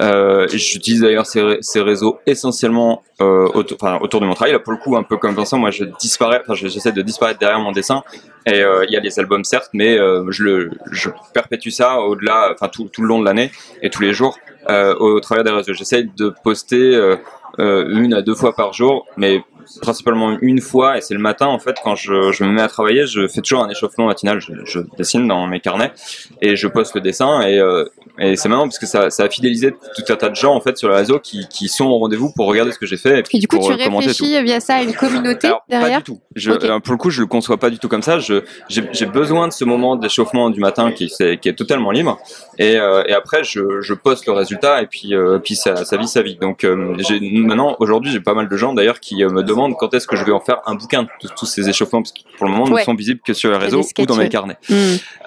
Euh, 0.00 0.46
J'utilise 0.48 1.00
d'ailleurs 1.02 1.26
ces, 1.26 1.58
ces 1.60 1.80
réseaux 1.80 2.18
essentiellement 2.26 3.02
euh, 3.20 3.48
autour, 3.54 3.76
enfin, 3.80 3.98
autour 4.00 4.20
de 4.20 4.26
mon 4.26 4.34
travail. 4.34 4.52
Là, 4.52 4.58
pour 4.58 4.72
le 4.72 4.78
coup, 4.78 4.96
un 4.96 5.02
peu 5.02 5.16
comme 5.16 5.34
Moi, 5.56 5.70
je 5.70 5.84
disparais, 5.84 6.40
enfin, 6.42 6.54
j'essaie 6.54 6.92
de 6.92 7.02
disparaître 7.02 7.38
derrière 7.38 7.60
mon 7.60 7.72
dessin. 7.72 8.02
Et 8.46 8.62
euh, 8.62 8.84
il 8.86 8.92
y 8.92 8.96
a 8.96 9.00
les 9.00 9.18
albums, 9.18 9.44
certes, 9.44 9.70
mais 9.72 9.98
euh, 9.98 10.30
je 10.30 10.42
le, 10.42 10.70
je 10.90 11.10
perpétue 11.34 11.68
ça 11.70 12.00
au-delà, 12.00 12.50
enfin, 12.52 12.68
tout, 12.68 12.88
tout 12.92 13.02
le 13.02 13.08
long 13.08 13.20
de 13.20 13.24
l'année 13.24 13.50
et 13.82 13.90
tous 13.90 14.02
les 14.02 14.12
jours 14.12 14.38
euh, 14.68 14.94
au 14.96 15.20
travers 15.20 15.44
des 15.44 15.50
réseaux. 15.50 15.74
J'essaie 15.74 16.04
de 16.04 16.32
poster 16.42 17.16
une 17.58 18.14
à 18.14 18.22
deux 18.22 18.34
fois 18.34 18.54
par 18.54 18.72
jour, 18.72 19.06
mais 19.16 19.44
principalement 19.80 20.36
une 20.40 20.60
fois 20.60 20.98
et 20.98 21.00
c'est 21.00 21.14
le 21.14 21.20
matin 21.20 21.46
en 21.46 21.58
fait 21.58 21.76
quand 21.82 21.94
je, 21.94 22.32
je, 22.32 22.44
me 22.44 22.50
mets 22.50 22.62
à 22.62 22.68
travailler 22.68 23.06
je 23.06 23.28
fais 23.28 23.40
toujours 23.40 23.64
un 23.64 23.68
échauffement 23.68 24.06
matinal. 24.06 24.40
Je, 24.40 24.52
je 24.64 24.80
dessine 24.96 25.26
dans 25.28 25.46
mes 25.46 25.60
carnets 25.60 25.92
et 26.40 26.56
je 26.56 26.68
poste 26.68 26.94
le 26.94 27.00
dessin 27.00 27.42
et, 27.42 27.58
euh, 27.58 27.84
et 28.18 28.36
c'est 28.36 28.48
marrant 28.48 28.64
parce 28.64 28.78
que 28.78 28.86
ça, 28.86 29.10
ça, 29.10 29.24
a 29.24 29.28
fidélisé 29.28 29.72
tout 29.72 30.12
un 30.12 30.16
tas 30.16 30.28
de 30.28 30.34
gens 30.34 30.54
en 30.54 30.60
fait 30.60 30.76
sur 30.76 30.88
le 30.88 30.94
réseau 30.94 31.18
qui, 31.18 31.46
qui 31.48 31.68
sont 31.68 31.86
au 31.86 31.98
rendez-vous 31.98 32.32
pour 32.34 32.46
regarder 32.46 32.72
ce 32.72 32.78
que 32.78 32.86
j'ai 32.86 32.96
fait 32.96 33.20
et, 33.20 33.22
puis 33.22 33.38
du 33.38 33.46
coup 33.46 33.56
pour 33.56 33.68
tu 33.68 33.74
réfléchis 33.74 34.42
via 34.42 34.60
ça 34.60 34.76
à 34.76 34.82
une 34.82 34.94
communauté 34.94 35.50
derrière 35.68 35.90
pas 35.90 35.98
du 35.98 36.04
tout. 36.04 36.20
Je, 36.34 36.50
euh, 36.50 36.80
pour 36.80 36.92
le 36.92 36.98
coup 36.98 37.10
je 37.10 37.20
le 37.20 37.26
conçois 37.26 37.58
pas 37.58 37.70
du 37.70 37.78
tout 37.78 37.88
comme 37.88 38.02
ça. 38.02 38.18
J'ai 38.18 39.06
besoin 39.06 39.48
de 39.48 39.52
ce 39.52 39.64
moment 39.64 39.96
d'échauffement 39.96 40.50
du 40.50 40.60
matin 40.60 40.92
qui, 40.92 41.04
est, 41.20 41.40
qui 41.40 41.48
est 41.48 41.54
totalement 41.54 41.90
libre 41.90 42.18
et, 42.60 42.76
euh, 42.76 43.02
et 43.06 43.12
après 43.12 43.42
je, 43.42 43.80
je, 43.80 43.94
poste 43.94 44.26
le 44.26 44.32
résultat 44.32 44.80
et 44.82 44.86
puis, 44.86 45.14
euh, 45.14 45.38
puis 45.38 45.56
ça, 45.56 45.84
ça 45.84 45.96
vit 45.96 46.06
sa 46.06 46.22
vie 46.22 46.36
donc 46.36 46.66
j'ai 46.98 47.20
maintenant 47.20 47.76
aujourd'hui 47.80 48.12
j'ai 48.12 48.20
pas 48.20 48.34
mal 48.34 48.48
de 48.48 48.56
gens 48.56 48.72
d'ailleurs 48.72 49.00
qui 49.00 49.24
me 49.24 49.42
demandent 49.42 49.74
quand 49.76 49.92
est-ce 49.94 50.06
que 50.06 50.16
je 50.16 50.24
vais 50.24 50.32
en 50.32 50.40
faire 50.40 50.60
un 50.66 50.74
bouquin 50.74 51.02
de 51.02 51.08
tous 51.36 51.46
ces 51.46 51.68
échauffements, 51.68 52.02
parce 52.02 52.12
que 52.12 52.20
pour 52.36 52.46
le 52.46 52.52
moment, 52.52 52.66
ils 52.66 52.74
ne 52.74 52.84
sont 52.84 52.94
visibles 52.94 53.20
que 53.24 53.32
sur 53.32 53.50
les 53.50 53.56
réseaux 53.56 53.82
ou 53.98 54.06
dans 54.06 54.16
mes 54.16 54.28
carnets. 54.28 54.56
Mm. 54.68 54.74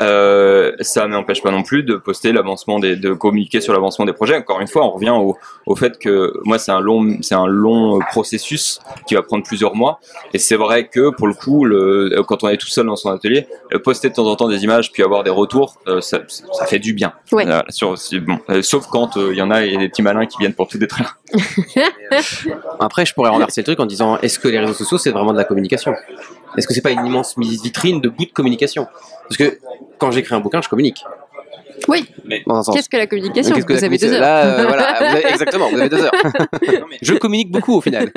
Euh, 0.01 0.71
ça 0.79 1.07
m'empêche 1.07 1.41
pas 1.41 1.51
non 1.51 1.63
plus 1.63 1.83
de 1.83 1.95
poster 1.95 2.31
l'avancement 2.31 2.79
des, 2.79 2.95
de 2.95 3.13
communiquer 3.13 3.61
sur 3.61 3.73
l'avancement 3.73 4.05
des 4.05 4.13
projets. 4.13 4.37
Encore 4.37 4.61
une 4.61 4.67
fois, 4.67 4.85
on 4.85 4.91
revient 4.91 5.11
au, 5.11 5.37
au 5.65 5.75
fait 5.75 5.99
que 5.99 6.33
moi, 6.43 6.57
c'est 6.57 6.71
un 6.71 6.79
long, 6.79 7.17
c'est 7.21 7.35
un 7.35 7.47
long 7.47 7.99
processus 8.11 8.79
qui 9.07 9.15
va 9.15 9.21
prendre 9.21 9.43
plusieurs 9.43 9.75
mois. 9.75 9.99
Et 10.33 10.39
c'est 10.39 10.55
vrai 10.55 10.87
que 10.87 11.09
pour 11.15 11.27
le 11.27 11.33
coup, 11.33 11.65
le, 11.65 12.21
quand 12.27 12.43
on 12.43 12.49
est 12.49 12.57
tout 12.57 12.67
seul 12.67 12.85
dans 12.85 12.95
son 12.95 13.09
atelier, 13.09 13.47
poster 13.83 14.09
de 14.09 14.15
temps 14.15 14.27
en 14.27 14.35
temps 14.35 14.47
des 14.47 14.63
images 14.63 14.91
puis 14.91 15.03
avoir 15.03 15.23
des 15.23 15.29
retours, 15.29 15.77
euh, 15.87 16.01
ça, 16.01 16.19
ça, 16.27 16.65
fait 16.65 16.79
du 16.79 16.93
bien. 16.93 17.13
Euh, 17.32 17.62
sur, 17.70 17.96
bon, 18.22 18.39
euh, 18.50 18.62
sauf 18.62 18.88
quand 18.88 19.15
il 19.15 19.36
y 19.36 19.42
en 19.42 19.50
a 19.50 19.63
et 19.63 19.77
des 19.77 19.89
petits 19.89 20.01
malins 20.01 20.25
qui 20.25 20.38
viennent 20.38 20.53
pour 20.53 20.68
tout 20.68 20.77
détruire. 20.77 21.18
Après, 22.80 23.06
je 23.06 23.13
pourrais 23.13 23.30
renverser 23.30 23.62
le 23.62 23.65
truc 23.65 23.80
en 23.80 23.86
disant 23.86 24.18
est-ce 24.18 24.39
que 24.39 24.48
les 24.48 24.60
réseaux 24.60 24.74
sociaux 24.74 24.98
c'est 24.98 25.12
vraiment 25.12 25.32
de 25.32 25.38
la 25.38 25.44
communication? 25.44 25.94
Est-ce 26.58 26.68
que 26.68 26.74
c'est 26.74 26.82
pas 26.82 26.92
une 26.92 27.06
immense 27.06 27.36
vitrine 27.38 28.01
de 28.01 28.10
bout 28.10 28.25
de 28.25 28.32
communication? 28.32 28.88
Parce 29.24 29.38
que 29.38 29.58
quand 29.98 30.12
j'écris 30.12 30.36
un 30.36 30.42
bouquin, 30.42 30.62
je 30.62 30.70
communique. 30.70 31.03
Oui. 31.87 32.05
Mais 32.25 32.43
Dans 32.47 32.55
un 32.55 32.63
sens. 32.63 32.75
Qu'est-ce 32.75 32.89
que 32.89 32.97
la 32.97 33.07
communication 33.07 33.55
Qu'est-ce 33.55 33.65
que 33.65 33.73
Vous 33.73 33.79
la 33.81 33.85
avez 33.87 33.97
deux 33.97 34.13
heures. 34.13 34.21
Là, 34.21 34.45
euh, 34.45 34.65
voilà, 34.67 34.95
vous 34.99 35.05
avez- 35.17 35.27
exactement, 35.27 35.69
vous 35.69 35.79
avez 35.79 35.89
deux 35.89 36.01
heures. 36.03 36.11
Non, 36.23 36.85
mais- 36.89 36.97
Je 37.01 37.13
communique 37.15 37.51
beaucoup 37.51 37.75
au 37.77 37.81
final. 37.81 38.11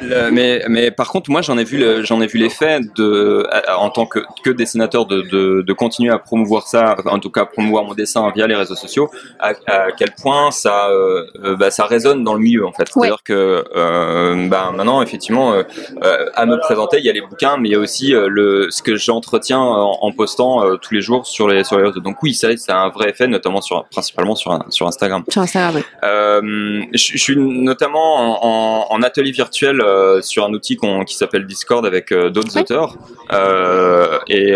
Le- 0.00 0.30
mais, 0.30 0.62
mais 0.68 0.90
par 0.90 1.08
contre, 1.10 1.30
moi, 1.30 1.42
j'en 1.42 1.58
ai 1.58 1.64
vu, 1.64 1.78
le- 1.78 2.02
j'en 2.02 2.20
ai 2.20 2.26
vu 2.26 2.38
l'effet 2.38 2.80
de, 2.96 3.46
à- 3.50 3.78
en 3.78 3.90
tant 3.90 4.06
que, 4.06 4.20
que 4.44 4.50
dessinateur, 4.50 5.06
de, 5.06 5.22
de, 5.22 5.62
de 5.62 5.72
continuer 5.72 6.12
à 6.12 6.18
promouvoir 6.18 6.66
ça, 6.66 6.96
en 7.06 7.18
tout 7.18 7.30
cas 7.30 7.44
promouvoir 7.44 7.84
mon 7.84 7.94
dessin 7.94 8.30
via 8.34 8.46
les 8.46 8.54
réseaux 8.56 8.74
sociaux, 8.76 9.10
à, 9.38 9.52
à 9.66 9.92
quel 9.92 10.12
point 10.20 10.50
ça, 10.50 10.88
euh, 10.90 11.26
euh, 11.44 11.56
bah, 11.56 11.70
ça 11.70 11.84
résonne 11.86 12.24
dans 12.24 12.34
le 12.34 12.40
milieu 12.40 12.66
en 12.66 12.72
fait. 12.72 12.84
Ouais. 12.96 13.08
C'est-à-dire 13.08 13.22
que, 13.24 13.64
euh, 13.76 14.48
bah, 14.48 14.72
maintenant, 14.74 15.02
effectivement, 15.02 15.52
euh, 15.52 15.62
euh, 16.02 16.26
à 16.34 16.46
me 16.46 16.58
présenter, 16.58 16.98
il 16.98 17.04
y 17.04 17.10
a 17.10 17.12
les 17.12 17.20
bouquins, 17.20 17.56
mais 17.58 17.68
il 17.68 17.72
y 17.72 17.76
a 17.76 17.78
aussi 17.78 18.14
euh, 18.14 18.26
le, 18.28 18.68
ce 18.70 18.82
que 18.82 18.96
j'entretiens 18.96 19.58
en, 19.60 19.98
en 20.00 20.12
postant 20.12 20.64
euh, 20.64 20.76
tous 20.76 20.94
les 20.94 21.00
jours 21.02 21.26
sur 21.26 21.48
les, 21.48 21.64
sur 21.64 21.78
les 21.78 21.84
réseaux. 21.86 22.00
Donc 22.00 22.22
oui, 22.22 22.34
ça, 22.34 22.48
a 22.68 22.74
un 22.76 22.88
vrai 22.90 23.01
effet, 23.08 23.26
notamment 23.26 23.60
sur, 23.60 23.84
principalement 23.86 24.34
sur, 24.34 24.58
sur 24.70 24.86
Instagram. 24.86 25.24
Sur 25.28 25.42
Instagram. 25.42 25.82
Euh, 26.04 26.82
je, 26.92 27.12
je 27.12 27.18
suis 27.18 27.36
notamment 27.36 28.16
en, 28.16 28.38
en- 28.42 28.86
en 28.94 29.02
atelier 29.02 29.30
virtuel 29.32 29.80
euh, 29.80 30.20
sur 30.22 30.44
un 30.44 30.52
outil 30.52 30.76
qui 31.06 31.14
s'appelle 31.14 31.46
Discord 31.46 31.84
avec 31.86 32.12
euh, 32.12 32.30
d'autres 32.30 32.54
Oui. 32.56 32.62
auteurs 32.62 32.96
et, 34.28 34.54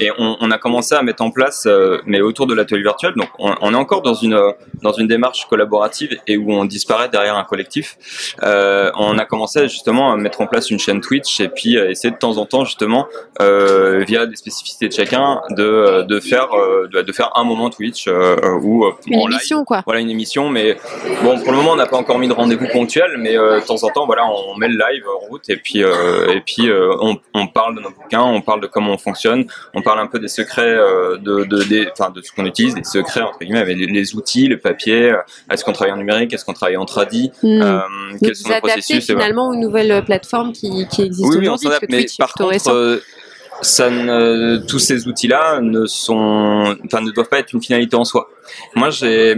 et 0.00 0.10
on, 0.18 0.36
on 0.40 0.50
a 0.50 0.58
commencé 0.58 0.94
à 0.94 1.02
mettre 1.02 1.22
en 1.22 1.30
place, 1.30 1.66
mais 2.06 2.20
autour 2.20 2.46
de 2.46 2.54
l'atelier 2.54 2.82
virtuel. 2.82 3.12
Donc 3.16 3.28
on, 3.38 3.54
on 3.60 3.72
est 3.72 3.76
encore 3.76 4.02
dans 4.02 4.14
une 4.14 4.38
dans 4.82 4.92
une 4.92 5.06
démarche 5.08 5.46
collaborative 5.48 6.18
et 6.26 6.36
où 6.36 6.52
on 6.52 6.64
disparaît 6.64 7.08
derrière 7.08 7.36
un 7.36 7.44
collectif. 7.44 7.96
On 8.42 9.18
a 9.18 9.24
commencé 9.24 9.62
justement 9.68 10.12
à 10.12 10.16
mettre 10.16 10.40
en 10.40 10.46
place 10.46 10.70
une 10.70 10.78
chaîne 10.78 11.00
Twitch 11.00 11.40
et 11.40 11.48
puis 11.48 11.76
essayer 11.76 12.10
de 12.12 12.18
temps 12.18 12.36
en 12.38 12.46
temps 12.46 12.64
justement 12.64 13.06
via 13.40 14.26
des 14.26 14.36
spécificités 14.36 14.88
de 14.88 14.92
chacun 14.92 15.40
de 15.50 16.02
de 16.02 16.20
faire 16.20 16.48
de, 16.86 17.02
de 17.02 17.12
faire 17.12 17.30
un 17.36 17.44
moment 17.44 17.70
Twitch 17.70 18.06
euh, 18.08 18.36
euh, 18.42 18.90
Une 19.06 19.16
en 19.18 19.26
live, 19.26 19.36
émission, 19.38 19.64
quoi. 19.64 19.82
voilà 19.86 20.00
une 20.00 20.10
émission 20.10 20.48
mais 20.50 20.76
bon 21.22 21.38
pour 21.40 21.50
le 21.52 21.58
moment 21.58 21.72
on 21.72 21.76
n'a 21.76 21.86
pas 21.86 21.96
encore 21.96 22.18
mis 22.18 22.28
de 22.28 22.32
rendez-vous 22.32 22.66
ponctuel 22.72 23.16
mais 23.18 23.36
euh, 23.36 23.60
de 23.60 23.64
temps 23.66 23.82
en 23.84 23.88
temps 23.90 24.06
voilà 24.06 24.24
on 24.26 24.56
met 24.56 24.68
le 24.68 24.74
live 24.74 25.04
en 25.08 25.26
route 25.26 25.48
et 25.48 25.56
puis 25.56 25.82
euh, 25.82 26.32
et 26.34 26.40
puis 26.40 26.68
euh, 26.68 26.94
on, 27.00 27.16
on 27.34 27.46
parle 27.46 27.76
de 27.76 27.80
nos 27.80 27.90
bouquins 27.90 28.22
on 28.22 28.40
parle 28.40 28.60
de 28.60 28.66
comment 28.66 28.92
on 28.92 28.98
fonctionne 28.98 29.46
on 29.74 29.82
parle 29.82 30.00
un 30.00 30.06
peu 30.06 30.18
des 30.18 30.28
secrets 30.28 30.62
euh, 30.66 31.16
de 31.18 31.44
de 31.44 31.62
des 31.64 31.88
enfin 31.92 32.10
de 32.10 32.20
ce 32.22 32.32
qu'on 32.32 32.46
utilise 32.46 32.74
des 32.74 32.84
secrets 32.84 33.22
entre 33.22 33.38
guillemets 33.40 33.64
mais 33.64 33.74
les, 33.74 33.86
les 33.86 34.14
outils 34.16 34.46
le 34.48 34.58
papier 34.58 35.10
euh, 35.12 35.16
est-ce 35.50 35.64
qu'on 35.64 35.72
travaille 35.72 35.92
en 35.92 35.98
numérique 35.98 36.32
est-ce 36.32 36.44
qu'on 36.44 36.52
travaille 36.52 36.76
en 36.76 36.84
tradi 36.84 37.30
euh, 37.44 37.80
Donc 38.10 38.20
quels 38.22 38.36
sont 38.36 38.48
adaptez 38.50 38.68
processus 38.70 39.06
finalement 39.06 39.48
aux 39.48 39.54
nouvelles 39.56 40.04
plateformes 40.04 40.52
qui, 40.52 40.86
qui 40.88 41.02
existent 41.02 41.28
Oui, 41.30 41.36
oui, 41.40 41.48
on 41.48 41.54
aujourd'hui. 41.54 41.68
s'adapte, 41.68 41.90
mais 41.90 42.06
par 42.18 42.34
contre, 42.34 42.70
euh, 42.70 43.02
ça 43.62 43.90
ne, 43.90 44.58
tous 44.58 44.78
ces 44.78 45.06
outils-là 45.06 45.60
ne 45.60 45.86
sont, 45.86 46.76
enfin, 46.84 47.00
ne 47.00 47.10
doivent 47.10 47.28
pas 47.28 47.38
être 47.38 47.52
une 47.52 47.62
finalité 47.62 47.96
en 47.96 48.04
soi. 48.04 48.28
Moi, 48.74 48.90
j'ai, 48.90 49.36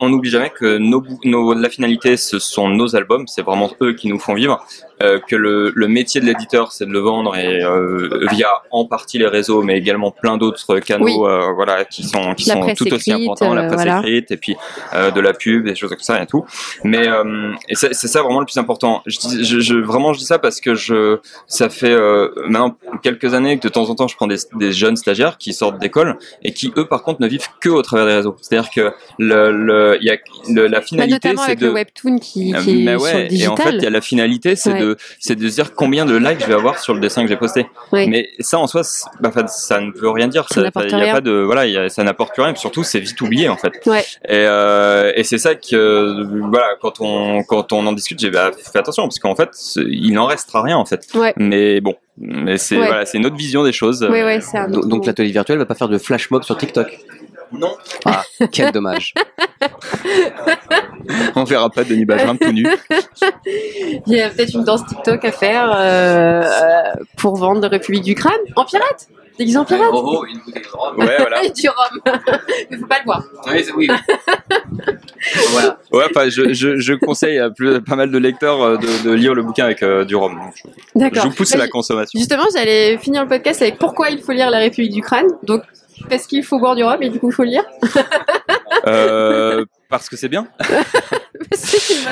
on 0.00 0.08
n'oublie 0.08 0.30
jamais 0.30 0.50
que 0.50 0.78
nos, 0.78 1.02
nos, 1.24 1.54
la 1.54 1.68
finalité, 1.68 2.16
ce 2.16 2.38
sont 2.38 2.68
nos 2.68 2.96
albums, 2.96 3.26
c'est 3.26 3.42
vraiment 3.42 3.70
eux 3.82 3.92
qui 3.94 4.08
nous 4.08 4.18
font 4.18 4.34
vivre. 4.34 4.64
Euh, 5.00 5.20
que 5.20 5.36
le, 5.36 5.70
le 5.76 5.86
métier 5.86 6.20
de 6.20 6.26
l'éditeur, 6.26 6.72
c'est 6.72 6.84
de 6.84 6.90
le 6.90 6.98
vendre 6.98 7.36
et 7.36 7.62
euh, 7.62 8.26
via 8.32 8.48
en 8.72 8.84
partie 8.84 9.16
les 9.16 9.28
réseaux, 9.28 9.62
mais 9.62 9.78
également 9.78 10.10
plein 10.10 10.36
d'autres 10.36 10.80
canaux, 10.80 11.04
Oui. 11.04 11.14
euh, 11.20 11.52
voilà, 11.54 11.84
qui 11.84 12.02
sont 12.02 12.34
qui 12.34 12.48
La 12.48 12.54
sont 12.54 12.74
tout 12.74 12.92
aussi 12.92 13.12
importants, 13.12 13.54
la 13.54 13.62
euh, 13.62 13.66
presse 13.68 13.76
voilà. 13.84 14.00
écrite 14.00 14.32
et 14.32 14.36
puis 14.36 14.56
euh, 14.94 15.12
de 15.12 15.20
la 15.20 15.34
pub, 15.34 15.64
des 15.64 15.76
choses 15.76 15.90
comme 15.90 16.00
ça 16.00 16.20
et 16.20 16.26
tout. 16.26 16.44
Mais 16.82 17.06
euh, 17.06 17.52
c'est 17.74 17.94
c'est 17.94 18.08
ça 18.08 18.22
vraiment 18.22 18.40
le 18.40 18.46
plus 18.46 18.56
important. 18.58 19.02
Je, 19.06 19.18
dis- 19.20 19.44
je, 19.44 19.60
je 19.60 19.76
vraiment 19.76 20.12
je 20.14 20.18
dis 20.18 20.24
ça 20.24 20.40
parce 20.40 20.60
que 20.60 20.74
je 20.74 21.18
ça 21.46 21.68
fait 21.68 21.92
euh, 21.92 22.30
maintenant 22.48 22.76
quelques 23.00 23.34
années 23.34 23.56
que 23.56 23.62
de 23.68 23.72
temps 23.72 23.88
en 23.88 23.94
temps 23.94 24.08
je 24.08 24.16
prends 24.16 24.26
des, 24.26 24.38
des 24.54 24.72
jeunes 24.72 24.96
stagiaires 24.96 25.38
qui 25.38 25.52
sortent 25.52 25.78
d'école 25.78 26.18
et 26.42 26.52
qui 26.52 26.72
eux 26.76 26.88
par 26.88 27.04
contre 27.04 27.20
ne 27.22 27.28
vivent 27.28 27.46
que 27.60 27.68
au 27.68 27.82
travers 27.88 28.06
des 28.06 28.14
réseaux. 28.14 28.36
C'est-à-dire 28.40 28.70
que 28.70 28.92
le, 29.18 29.50
le, 29.52 29.98
il 30.00 30.06
y 30.06 30.10
a, 30.10 30.16
le- 30.50 30.66
la 30.66 30.78
Bah, 30.80 30.84
finalité 30.86 31.14
notamment 31.28 31.42
c'est 31.42 31.46
avec 31.48 31.58
de 31.60 31.66
le 31.66 31.72
webtoon 31.72 32.18
qui, 32.18 32.54
euh, 32.54 32.60
qui 32.62 32.70
est 32.70 32.84
mais 32.84 32.92
sur 32.98 33.02
ouais, 33.02 33.22
le 33.22 33.28
digital. 33.28 33.48
et 33.48 33.48
en 33.52 33.56
fait, 33.56 33.76
il 33.76 33.82
y 33.82 33.86
a 33.86 33.90
la 33.90 34.00
finalité, 34.00 34.56
c'est 34.56 34.72
Ouais. 34.72 34.80
de, 34.80 34.96
c'est 35.18 35.34
de 35.34 35.48
se 35.48 35.54
dire 35.54 35.74
combien 35.74 36.04
de 36.04 36.16
likes 36.16 36.40
je 36.40 36.46
vais 36.46 36.54
avoir 36.54 36.78
sur 36.78 36.94
le 36.94 37.00
dessin 37.00 37.22
que 37.22 37.28
j'ai 37.28 37.36
posté. 37.36 37.66
Oui. 37.92 38.06
Mais 38.08 38.28
ça, 38.40 38.58
en 38.58 38.66
soi, 38.66 38.82
bah, 39.20 39.30
ça 39.48 39.80
ne 39.80 39.90
veut 39.92 40.10
rien 40.10 40.28
dire. 40.28 40.46
Ça 40.48 40.56
Ça, 40.56 40.60
n'apporte 40.62 40.86
il 40.86 40.92
y 40.92 40.94
a 40.94 40.98
rien. 40.98 41.14
pas 41.14 41.20
de, 41.20 41.32
voilà, 41.32 41.66
il 41.66 41.72
y 41.72 41.76
a- 41.78 41.88
ça 41.88 42.02
n'apporte 42.04 42.32
plus 42.34 42.42
rien. 42.42 42.52
Et 42.52 42.56
surtout, 42.56 42.84
c'est 42.84 43.00
vite 43.00 43.20
oublié, 43.20 43.48
en 43.48 43.56
fait. 43.56 43.72
Ouais. 43.86 44.04
Et, 44.28 44.30
euh, 44.46 45.12
et 45.14 45.24
c'est 45.24 45.38
ça 45.38 45.54
que, 45.54 45.74
euh, 45.74 46.24
voilà, 46.50 46.66
quand 46.80 47.00
on, 47.00 47.42
quand 47.44 47.72
on 47.72 47.86
en 47.86 47.92
discute, 47.92 48.18
j'ai, 48.20 48.30
bah, 48.30 48.50
fais 48.72 48.78
attention, 48.78 49.04
parce 49.04 49.18
qu'en 49.18 49.34
fait, 49.34 49.50
il 49.76 50.12
n'en 50.12 50.26
restera 50.26 50.62
rien, 50.62 50.76
en 50.76 50.84
fait. 50.84 51.06
Ouais. 51.14 51.32
Mais 51.36 51.80
bon, 51.80 51.94
mais 52.18 52.58
c'est, 52.58 52.76
Ouais. 52.78 52.86
voilà, 52.86 53.06
c'est 53.06 53.18
une 53.18 53.26
autre 53.26 53.36
vision 53.36 53.62
des 53.64 53.72
choses. 53.72 54.00
Donc, 54.00 54.88
donc 54.88 55.06
l'atelier 55.06 55.30
virtuel 55.32 55.58
va 55.58 55.66
pas 55.66 55.74
faire 55.74 55.88
de 55.88 55.98
flash 55.98 56.30
mob 56.30 56.42
sur 56.42 56.56
TikTok. 56.56 56.98
Non. 57.52 57.76
Ah, 58.04 58.22
quel 58.52 58.72
dommage. 58.72 59.14
On 61.34 61.44
verra 61.44 61.70
pas 61.70 61.84
Denis 61.84 62.04
Bajram 62.04 62.38
tout 62.38 62.52
nu. 62.52 62.66
Il 64.06 64.14
y 64.14 64.20
a 64.20 64.28
peut-être 64.30 64.54
une 64.54 64.64
danse 64.64 64.84
TikTok 64.86 65.24
à 65.24 65.32
faire 65.32 65.70
euh, 65.74 66.42
euh, 66.44 66.82
pour 67.16 67.36
vendre 67.36 67.60
de 67.60 67.66
République 67.66 68.04
du 68.04 68.14
Crâne 68.14 68.32
en 68.56 68.64
pirate. 68.64 69.08
Déguisé 69.38 69.56
en 69.56 69.64
pirate. 69.64 69.86
Oh, 69.92 70.24
une 70.26 70.38
bouteille 70.40 70.62
de 70.62 70.68
rhum. 70.76 70.98
Ouais, 70.98 71.14
voilà. 71.18 71.42
Et 71.44 71.50
du 71.50 71.68
rhum. 71.68 72.00
Mais 72.70 72.76
faut 72.76 72.86
pas 72.86 72.98
le 72.98 73.04
boire. 73.04 73.22
Oui, 73.46 73.64
oui. 73.76 73.88
voilà. 75.50 75.78
Ouais, 75.92 76.04
enfin, 76.10 76.28
je, 76.28 76.52
je, 76.52 76.78
je 76.78 76.92
conseille 76.94 77.38
à 77.38 77.48
plus, 77.50 77.80
pas 77.80 77.94
mal 77.94 78.10
de 78.10 78.18
lecteurs 78.18 78.60
euh, 78.60 78.76
de, 78.76 79.04
de 79.08 79.12
lire 79.12 79.34
le 79.34 79.42
bouquin 79.44 79.66
avec 79.66 79.82
euh, 79.84 80.04
du 80.04 80.16
rhum. 80.16 80.34
Donc, 80.34 80.54
je- 80.56 80.98
D'accord. 80.98 81.24
vous 81.26 81.30
pousse 81.34 81.52
à 81.54 81.58
Bah, 81.58 81.64
la 81.64 81.70
consommation. 81.70 82.18
Justement, 82.18 82.44
j'allais 82.52 82.98
finir 82.98 83.22
le 83.22 83.28
podcast 83.28 83.62
avec 83.62 83.78
pourquoi 83.78 84.10
il 84.10 84.20
faut 84.20 84.32
lire 84.32 84.50
La 84.50 84.58
République 84.58 84.92
du 84.92 85.02
Crâne. 85.02 85.28
Donc, 85.44 85.62
parce 86.08 86.26
qu'il 86.26 86.44
faut 86.44 86.58
boire 86.58 86.74
du 86.76 86.84
rhum 86.84 87.02
et 87.02 87.08
du 87.08 87.18
coup, 87.18 87.30
il 87.30 87.34
faut 87.34 87.42
le 87.44 87.50
lire. 87.50 87.64
Euh, 88.86 89.64
parce 89.88 90.08
que 90.08 90.16
c'est 90.16 90.28
bien. 90.28 90.46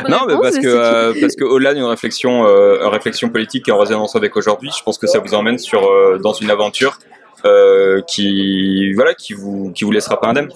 Non, 0.09 0.21
mais 0.27 0.35
réponse, 0.35 0.41
parce 0.43 0.59
que 0.59 0.67
euh, 0.69 1.13
parce 1.21 1.35
que 1.37 1.45
au-delà 1.45 1.75
d'une 1.75 1.85
réflexion 1.85 2.47
euh, 2.47 2.89
réflexion 2.89 3.29
politique 3.29 3.65
qui 3.65 3.71
est 3.71 3.73
en 3.73 3.79
résonance 3.79 4.15
avec 4.17 4.37
aujourd'hui, 4.37 4.71
je 4.77 4.83
pense 4.83 4.99
que 4.99 5.07
ça 5.07 5.19
vous 5.19 5.35
emmène 5.35 5.59
sur 5.59 5.85
euh, 5.85 6.19
dans 6.19 6.33
une 6.33 6.51
aventure 6.51 6.99
euh, 7.45 8.01
qui 8.07 8.93
voilà 8.95 9.15
qui 9.15 9.33
vous 9.35 9.73
qui 9.75 9.85
vous 9.85 9.91
laissera 9.91 10.21
pas 10.21 10.29
indemne. 10.29 10.49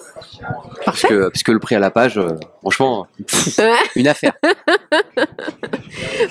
Parce 0.85 1.03
que, 1.03 1.29
parce 1.29 1.43
que 1.43 1.53
le 1.53 1.59
prix 1.59 1.75
à 1.75 1.79
la 1.81 1.91
page, 1.91 2.17
euh, 2.19 2.29
franchement, 2.61 3.07
Ouais. 3.59 3.73
une 3.97 4.09
affaire. 4.09 4.33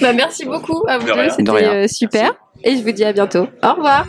Bah, 0.01 0.13
merci 0.13 0.45
beaucoup 0.45 0.85
à 0.88 0.97
vous 0.97 1.07
De 1.07 1.13
deux, 1.13 1.29
c'était 1.29 1.65
euh, 1.67 1.88
super. 1.88 2.33
Et 2.63 2.77
je 2.77 2.81
vous 2.83 2.91
dis 2.91 3.03
à 3.03 3.12
bientôt. 3.12 3.47
Au 3.63 3.73
revoir. 3.73 4.05